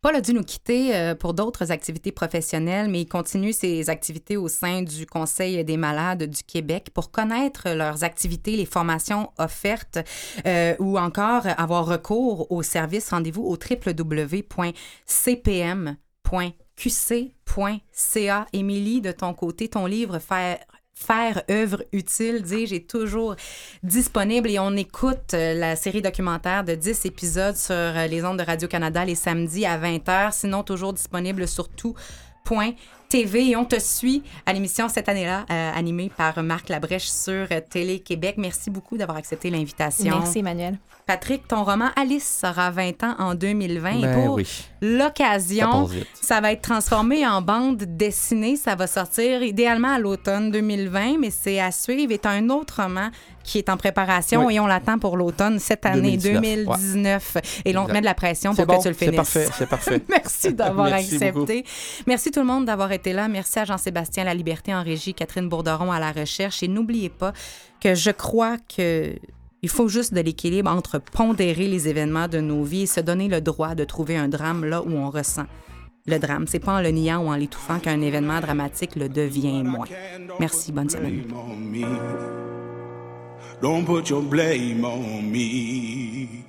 [0.00, 4.36] Paul a dû nous quitter euh, pour d'autres activités professionnelles, mais il continue ses activités
[4.36, 9.98] au sein du Conseil des malades du Québec pour connaître leurs activités, les formations offertes
[10.46, 13.10] euh, ou encore avoir recours aux services.
[13.10, 14.46] Rendez-vous au www.cpm.qc.ca.
[18.52, 20.58] Émilie, de ton côté, ton livre Faire
[20.98, 23.36] faire œuvre utile, dis-je, est toujours
[23.82, 24.50] disponible.
[24.50, 28.44] Et on écoute euh, la série documentaire de 10 épisodes sur euh, les ondes de
[28.44, 31.68] Radio-Canada les samedis à 20h, sinon toujours disponible sur
[33.08, 37.46] tout.tv et on te suit à l'émission cette année-là, euh, animée par Marc Labrèche sur
[37.50, 38.34] euh, Télé-Québec.
[38.38, 40.18] Merci beaucoup d'avoir accepté l'invitation.
[40.18, 40.78] Merci, Emmanuel.
[41.08, 44.44] Patrick, ton roman Alice sera 20 ans en 2020 et Ben pour oui.
[44.44, 48.56] Ça l'occasion, ça va être transformé en bande dessinée.
[48.56, 52.12] Ça va sortir idéalement à l'automne 2020, mais c'est à suivre.
[52.12, 53.08] est un autre roman
[53.42, 54.56] qui est en préparation Oui.
[54.56, 57.36] et on l'attend pour l'automne cette année 2019, 2019.
[57.64, 59.16] Et là, on te met de la pression pour bon, que tu le c'est finisses.
[59.16, 60.02] parfait, c'est parfait.
[60.08, 61.64] Merci d'avoir accepté.
[62.06, 63.28] Merci tout le monde d'avoir été là.
[63.28, 66.62] Merci à Jean-Sébastien La Liberté en régie, Catherine Bourderon à la recherche.
[66.62, 67.32] Et n'oubliez pas
[67.80, 69.14] que je crois que
[69.62, 73.28] il faut juste de l'équilibre entre pondérer les événements de nos vies et se donner
[73.28, 75.46] le droit de trouver un drame là où on ressent
[76.06, 76.46] le drame.
[76.46, 79.86] C'est pas en le niant ou en l'étouffant qu'un événement dramatique le devient moins.
[80.38, 81.24] Merci, bonne semaine.
[83.60, 86.47] Don't put your blame on me.